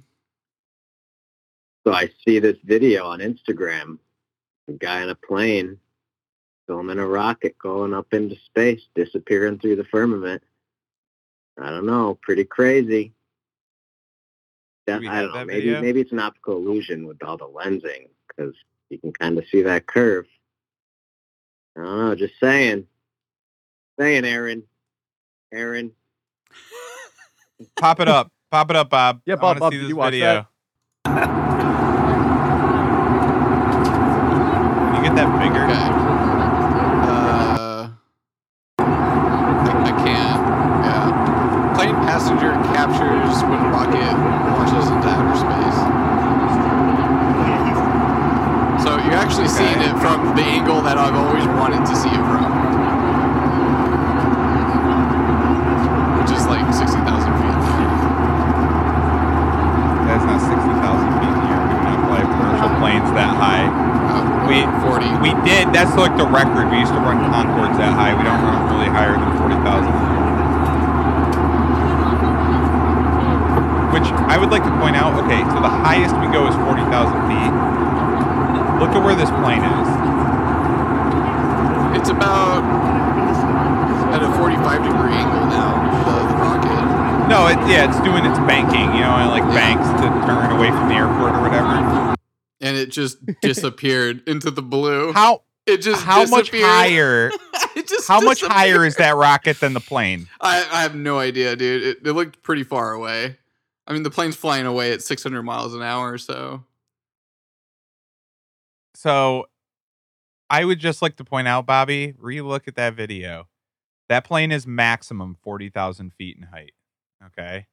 [1.86, 3.98] So I see this video on Instagram.
[4.68, 5.78] A guy in a plane
[6.66, 10.42] filming a rocket going up into space, disappearing through the firmament.
[11.60, 13.12] I don't know, pretty crazy.
[14.86, 15.44] That, we I don't know.
[15.44, 15.80] Maybe video?
[15.80, 18.54] maybe it's an optical illusion with all the lensing because
[18.90, 20.26] you can kind of see that curve.
[21.76, 22.14] I don't know.
[22.14, 22.86] Just saying.
[23.98, 24.64] Saying, Aaron.
[25.52, 25.92] Aaron.
[27.76, 28.30] Pop it up.
[28.50, 29.20] Pop it up, Bob.
[29.26, 30.46] Yeah, Bob, Bob, see did this you watch video.
[31.04, 31.16] Can
[34.96, 35.64] you get that bigger?
[35.64, 35.88] Okay.
[37.08, 37.88] Uh,
[38.78, 38.82] I,
[39.84, 40.40] I can't.
[40.84, 41.72] Yeah.
[41.74, 44.14] Plane passenger captures when rocket
[44.54, 45.78] launches into outer space.
[48.84, 52.24] So you're actually seeing it from the angle that I've always wanted to see it
[52.28, 52.44] from,
[56.20, 57.52] which is like sixty thousand feet.
[60.04, 61.58] That's not 60,000 feet in the air.
[61.64, 63.66] We do not fly commercial planes that high.
[63.66, 65.08] Uh, We forty.
[65.24, 65.72] we did.
[65.74, 66.68] That's like the record.
[66.70, 68.12] We used to run Concordes that high.
[68.14, 69.64] We don't run them really higher than 40,000.
[73.96, 75.16] Which I would like to point out.
[75.24, 76.86] Okay, so the highest we go is 40,000
[77.26, 77.50] feet.
[78.94, 79.88] At where this plane is.
[81.98, 82.62] It's about
[84.14, 86.04] at a forty-five degree angle now.
[86.04, 87.28] The, the rocket.
[87.28, 88.94] No, it, yeah, it's doing its banking.
[88.94, 92.14] You know, it like banks to turn away from the airport or whatever.
[92.60, 95.12] and it just disappeared into the blue.
[95.12, 97.30] How it just how much higher?
[97.76, 100.28] it just How much higher is that rocket than the plane?
[100.40, 101.82] I, I have no idea, dude.
[101.82, 103.38] It, it looked pretty far away.
[103.86, 106.64] I mean, the plane's flying away at 600 miles an hour, so
[109.04, 109.44] So
[110.48, 113.48] I would just like to point out, Bobby, relook at that video.
[114.08, 116.72] That plane is maximum 40,000 feet in height.
[117.26, 117.66] Okay.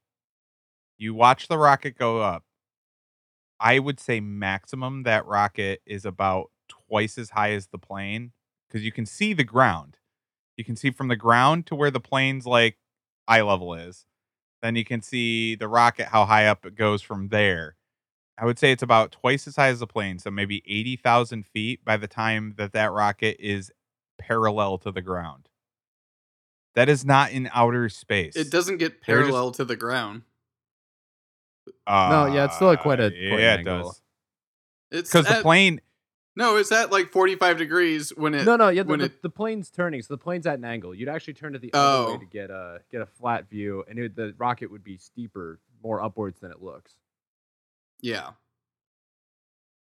[0.97, 2.43] You watch the rocket go up.
[3.61, 8.33] I would say maximum that rocket is about twice as high as the plane
[8.67, 9.99] because you can see the ground.
[10.57, 12.77] You can see from the ground to where the plane's like
[13.25, 14.05] eye level is.
[14.61, 17.77] Then you can see the rocket, how high up it goes from there.
[18.41, 21.85] I would say it's about twice as high as the plane, so maybe 80,000 feet
[21.85, 23.71] by the time that that rocket is
[24.17, 25.47] parallel to the ground.
[26.73, 28.35] That is not in outer space.
[28.35, 30.23] it doesn't get They're just- parallel to the ground.
[31.87, 34.01] No, yeah, it's still at quite a- Uh, quite an yeah, it does.
[34.89, 35.79] It's Because the plane,
[36.35, 38.45] No, it's at like 45 degrees when it.
[38.45, 39.21] no, no, yeah, the, when the, it.
[39.21, 40.95] the plane's turning, so the plane's at an angle.
[40.95, 42.17] You'd actually turn to the other way Oh.
[42.17, 46.01] to get a get a flat view, and it, the rocket would be steeper, more
[46.01, 46.95] upwards than it looks.
[48.01, 48.31] Yeah,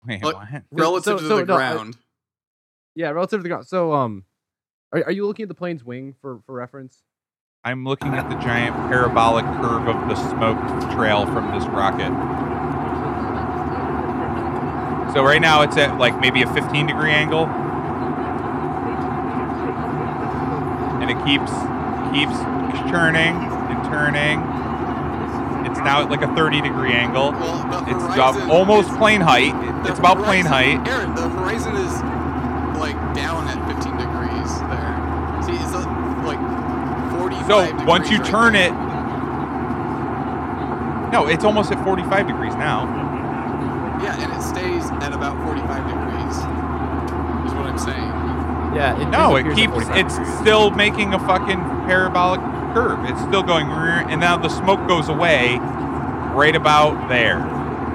[0.05, 0.63] wait, Like, what?
[0.71, 1.97] relative so- to so, the no, I- ground.
[2.95, 3.67] Yeah, relative to the ground.
[3.67, 4.25] So, um,
[4.91, 7.03] are, are you looking at the plane's wing for for reference?
[7.63, 10.57] I'm looking at the giant parabolic curve of the smoke
[10.95, 12.09] trail from this rocket.
[15.13, 17.45] So right now it's at like maybe a 15 degree angle.
[21.01, 21.51] And it keeps
[22.13, 22.37] keeps
[22.89, 23.35] churning
[23.69, 24.39] and turning.
[25.65, 27.31] It's now at like a 30 degree angle.
[27.31, 29.53] Well, the It's about almost is- plane height.
[29.83, 30.85] the It's about plane height.
[30.87, 31.93] Aaron, the horizon is
[32.79, 34.95] like down at 15 degrees there.
[35.43, 35.83] See, it's uh,
[36.25, 36.39] like
[37.19, 38.67] 45 So once you right turn there.
[38.67, 38.73] it,
[41.11, 42.85] no, it's almost at 45 degrees now.
[44.03, 46.35] Yeah, and it stays at about 45 degrees.
[47.49, 48.13] Is what I'm saying.
[48.75, 49.73] Yeah, it No, it keeps.
[49.97, 50.37] It's degrees.
[50.39, 52.39] still making a fucking parabolic
[52.73, 52.99] curve.
[53.05, 55.57] It's still going, and now the smoke goes away,
[56.33, 57.39] right about there,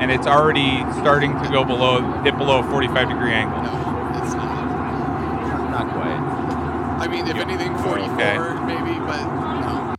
[0.00, 3.62] and it's already starting to go below, dip below a 45 degree angle.
[3.62, 5.70] No, it's not.
[5.70, 6.20] not quite.
[7.00, 8.36] I mean, if anything, 44 Okay.
[8.66, 9.22] maybe, but
[9.60, 9.94] no.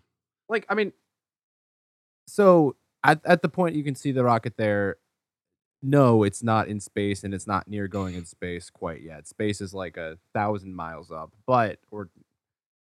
[0.49, 0.93] Like, I mean,
[2.28, 4.97] so at at the point you can see the rocket there.
[5.82, 9.28] No, it's not in space, and it's not near going in space quite yet.
[9.28, 12.09] Space is like a thousand miles up, but or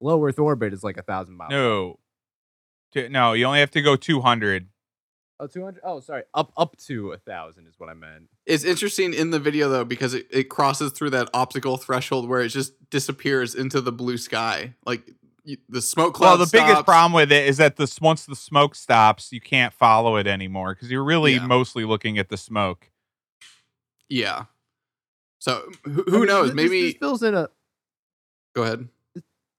[0.00, 1.50] low Earth orbit is like a thousand miles.
[1.50, 1.98] No,
[2.92, 4.68] T- no, you only have to go 200.
[5.40, 5.80] Oh, 200?
[5.84, 6.22] Oh, sorry.
[6.32, 8.28] Up up to a thousand is what I meant.
[8.46, 12.40] It's interesting in the video though because it, it crosses through that optical threshold where
[12.40, 14.74] it just disappears into the blue sky.
[14.86, 15.10] Like
[15.42, 16.38] you, the smoke cloud.
[16.38, 19.40] Well, the biggest problem with it is that the s- once the smoke stops, you
[19.40, 21.46] can't follow it anymore because you're really Yeah.
[21.46, 22.90] mostly looking at the smoke.
[24.08, 24.44] Yeah.
[25.40, 26.46] So who, I mean, knows?
[26.48, 27.48] this- Maybe this fills in a
[28.54, 28.88] go ahead.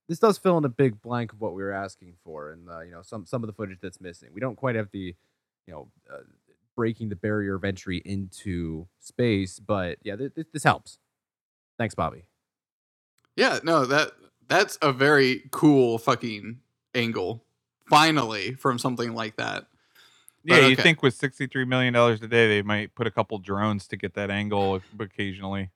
[0.08, 2.82] This does fill in a big blank of what we were asking for, and uh,
[2.82, 4.30] you know some some of the footage that's missing.
[4.34, 5.16] We don't quite have the,
[5.68, 6.20] you know, uh,
[6.76, 10.99] breaking the barrier of entry into space, but yeah, th- th- this helps.
[11.78, 12.26] Thanks, Bobby.
[13.36, 14.12] Yeah, no, that
[14.47, 16.60] that's a very cool fucking
[16.93, 17.43] angle.
[17.88, 19.68] Finally, from something like that.
[20.43, 20.84] Yeah, you okay.
[20.84, 24.30] think with $63 million a day, they might put a couple drones to get that
[24.30, 25.72] angle occasionally.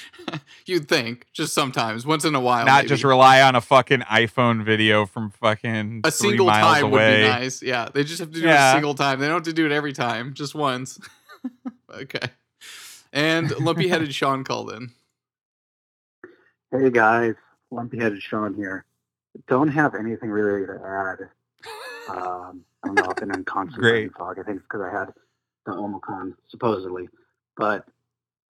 [0.66, 4.64] You'd think just sometimes, once in a while, Not just rely on a fucking iPhone
[4.64, 7.22] video from fucking a three single miles time away.
[7.22, 7.62] would be nice.
[7.62, 9.20] Yeah, they just have to do it a single time.
[9.20, 11.00] They don't have to do it every time, just once.
[11.94, 12.28] okay.
[13.12, 14.90] And lumpy headed Sean called in.
[16.70, 17.34] Hey guys,
[17.70, 18.86] Lumpy Headed Sean here.
[19.46, 21.28] Don't have anything really to add.
[22.08, 24.38] Um, I don't know, I've been in constant fog.
[24.38, 25.12] I think it's because I had
[25.66, 27.08] the Omicron, supposedly.
[27.56, 27.84] But,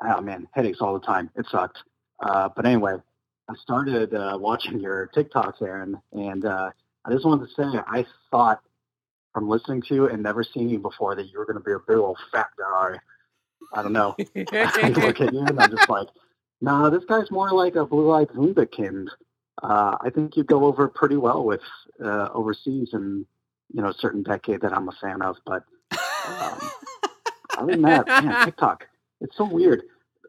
[0.05, 1.31] oh man, headaches all the time.
[1.37, 1.79] It sucked.
[2.21, 2.97] Uh, but anyway,
[3.49, 6.71] I started uh, watching your TikToks, Aaron, and uh,
[7.05, 8.61] I just wanted to say I thought
[9.33, 11.73] from listening to you and never seeing you before that you were going to be
[11.73, 12.99] a big old fat guy.
[13.75, 14.15] I don't know.
[14.37, 16.09] I look at you and I'm just like,
[16.61, 19.09] nah, this guy's more like a blue-eyed wunderkind.
[19.63, 21.61] Uh, I think you go over pretty well with
[22.03, 23.25] uh, overseas and
[23.73, 25.37] you know a certain decade that I'm a fan of.
[25.47, 25.65] But
[26.27, 26.71] um,
[27.59, 28.87] other than that, man, TikTok,
[29.21, 29.83] it's so weird.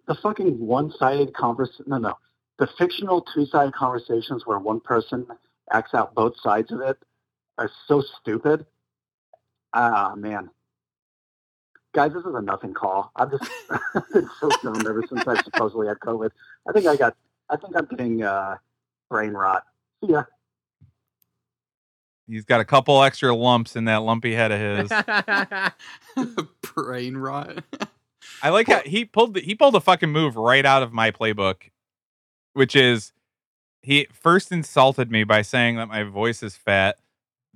[0.08, 1.86] The fucking one-sided conversation.
[1.88, 2.18] No, no,
[2.60, 5.28] the fictional two-sided conversations where one person
[5.72, 6.98] acts out both sides of it
[7.58, 8.66] are so stupid.
[9.74, 10.50] Ah, man.
[11.94, 13.12] Guys, this is a nothing call.
[13.16, 13.50] I've just
[14.14, 16.32] been so stoned ever since I supposedly had COVID.
[16.68, 17.16] I think I got,
[17.50, 18.58] I think I'm getting uh,
[19.10, 19.64] brain rot.
[20.02, 20.24] See ya.
[22.28, 26.36] He's got a couple extra lumps in that lumpy head of his.
[26.74, 27.64] Brain rot.
[28.42, 31.12] I like how he pulled the, he pulled a fucking move right out of my
[31.12, 31.72] playbook,
[32.54, 33.14] which is
[33.82, 36.98] he first insulted me by saying that my voice is fat,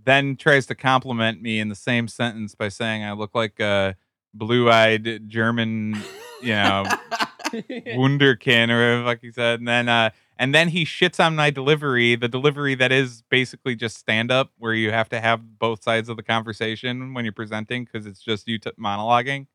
[0.04, 3.96] then tries to compliment me in the same sentence by saying I look like a
[4.34, 5.98] blue-eyed German,
[6.42, 6.86] you know,
[7.52, 10.10] wunderkind or whatever the fuck he said, and then uh,
[10.40, 14.52] and then he shits on my delivery, the delivery that is basically just stand up,
[14.58, 18.22] where you have to have both sides of the conversation when you're presenting because it's
[18.22, 19.48] just you t- monologuing.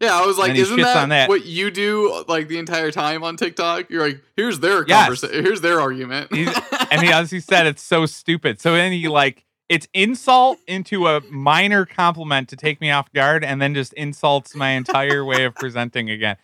[0.00, 1.28] Yeah, I was like, isn't that, on that.
[1.28, 3.88] what you do like the entire time on TikTok?
[3.90, 5.02] You're like, here's their Yes.
[5.04, 6.30] conversation, here's their argument.
[6.90, 8.60] And he as he said it's so stupid.
[8.60, 13.42] So then he like it's insult into a minor compliment to take me off guard,
[13.42, 16.36] and then just insults my entire way of presenting again.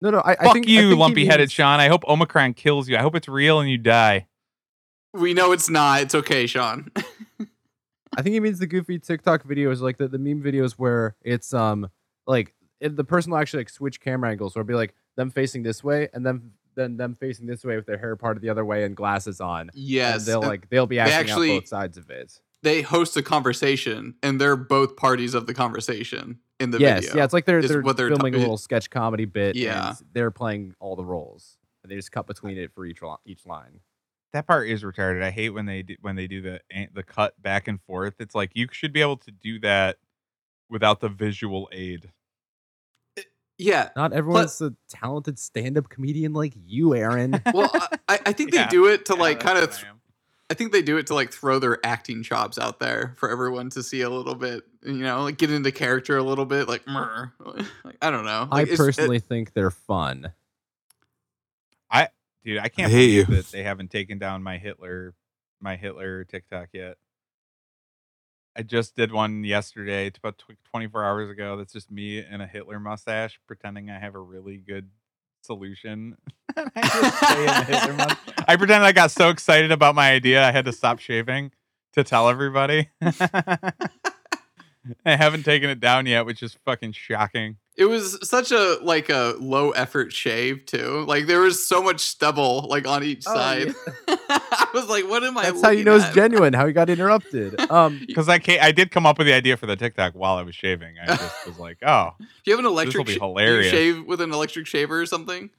[0.00, 0.20] No, no.
[0.20, 1.80] I, I Fuck I you, think he lumpy headed means- Sean.
[1.80, 2.96] I hope Omicron kills you.
[2.96, 4.28] I hope it's real and you die.
[5.12, 6.02] we know it's not.
[6.02, 6.90] It's okay, Sean.
[8.16, 11.52] I think he means the goofy TikTok videos, like the, the meme videos where it's
[11.52, 11.90] um
[12.26, 15.30] like it, the person will actually like switch camera angles, or it'll be like them
[15.30, 18.48] facing this way and then then them facing this way with their hair parted the
[18.48, 19.70] other way and glasses on.
[19.74, 22.40] Yes, and they'll and like they'll be they actually- out both sides of it.
[22.62, 27.16] they host a conversation, and they're both parties of the conversation in the yes, video.
[27.18, 29.56] yeah, it's like they're they're, what they're filming ta- a little sketch comedy bit.
[29.56, 29.88] Yeah.
[29.88, 33.20] and they're playing all the roles, and they just cut between it for each lo-
[33.24, 33.80] each line.
[34.32, 35.22] that part is retarded.
[35.22, 36.60] I hate when they do, when they do the
[36.94, 38.14] the cut back and forth.
[38.20, 39.96] It's like you should be able to do that
[40.70, 42.12] without the visual aid.
[43.58, 43.90] Yeah.
[43.96, 47.42] Not everyone's a talented stand-up comedian like you, Aaron.
[47.52, 47.70] Well,
[48.08, 48.68] I, I think they Yeah.
[48.68, 49.70] do it to Yeah, like kind of.
[49.70, 49.84] what
[50.50, 53.68] I think they do it to like throw their acting chops out there for everyone
[53.70, 54.62] to see a little bit.
[54.82, 56.68] You know, like get into character a little bit.
[56.68, 57.32] Like, "Mrr."
[57.84, 58.48] like I don't know.
[58.50, 60.32] I Like, it's- it- personally think they're fun.
[61.90, 62.08] I
[62.44, 63.36] dude, I can't hate believe you.
[63.36, 65.14] that they haven't taken down my Hitler
[65.60, 66.96] my Hitler TikTok yet.
[68.58, 71.56] I just did one yesterday, it's about tw- 24 hours ago.
[71.56, 74.88] That's just me and a Hitler mustache pretending I have a really good
[75.42, 76.16] solution.
[76.56, 78.16] I just stay in the Hitler mus-
[78.48, 81.52] I pretend I got so excited about my idea I had to stop shaving
[81.92, 82.88] to tell everybody.
[83.00, 83.72] I
[85.04, 87.58] haven't taken it down yet, which is fucking shocking.
[87.78, 91.04] It was such a like a low effort shave too.
[91.06, 93.72] Like there was so much stubble like on each Oh, side.
[94.08, 95.44] I was like, what am I?
[95.44, 96.52] That's how you looking know it's genuine.
[96.54, 97.54] How he got interrupted.
[97.70, 100.36] Um, Because I can't, I did come up with the idea for the TikTok while
[100.36, 100.96] I was shaving.
[101.00, 103.06] I just was like, oh, Do you have an electric?
[103.06, 103.70] be sh- do you hilarious.
[103.70, 105.50] shave with an electric shaver or something?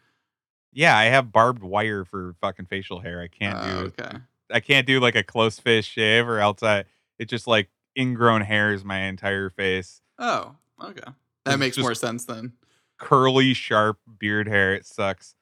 [0.74, 3.22] yeah, I have barbed wire for fucking facial hair.
[3.22, 4.18] I can't Oh, do, okay.
[4.52, 6.84] I can't do like a close face shave or else I,
[7.18, 11.10] it just like ingrown hairs my entire face, Oh, okay.
[11.50, 12.54] It's That makes more sense then.
[13.00, 14.74] curly, sharp beard hair.
[14.74, 15.36] It sucks.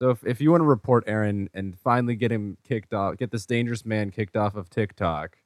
[0.00, 3.30] so if, if you want to report Aaron and finally get him kicked off, get
[3.30, 5.38] this dangerous man kicked off of TikTok.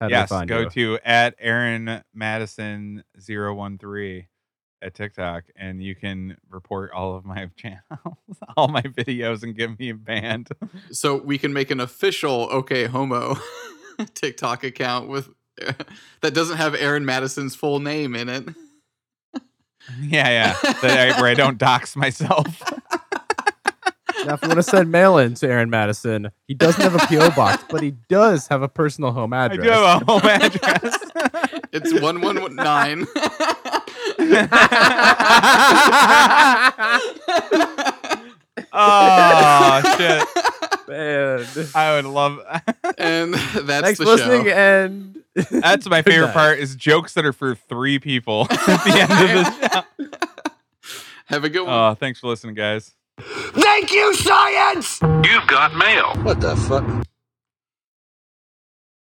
[0.00, 0.70] How do they yes, find go you?
[0.70, 4.26] to at Aaron Madison 013
[4.80, 8.16] at TikTok and you can report all of my channels,
[8.56, 10.50] all my videos and get me banned.
[10.92, 13.36] So we can make an official OK Homo
[14.14, 15.30] TikTok account with
[16.22, 18.44] that doesn't have Aaron Madison's full name in it.
[20.00, 20.28] yeah,
[20.62, 20.72] yeah.
[20.82, 22.62] That I- where I don't dox myself.
[24.26, 26.98] Now, if you want to send mail in to Aaron Madison, he doesn't have a
[27.06, 29.64] PO box, but he does have a personal home I address.
[29.64, 30.98] do have a home address.
[31.70, 33.06] It's one one nine.
[38.72, 40.22] oh shit!
[40.88, 41.46] Man.
[41.74, 42.40] I would love.
[42.98, 44.50] and that's Thanks the for listening, show.
[44.50, 45.14] and
[45.50, 46.32] That's my favorite night.
[46.34, 50.08] part is jokes that are for three people at the end of the show.
[51.26, 51.72] Have a good one.
[51.72, 52.94] Oh, thanks for listening, guys.
[53.20, 55.00] Thank you, science!
[55.02, 56.14] You've got mail.
[56.24, 56.84] What the fuck?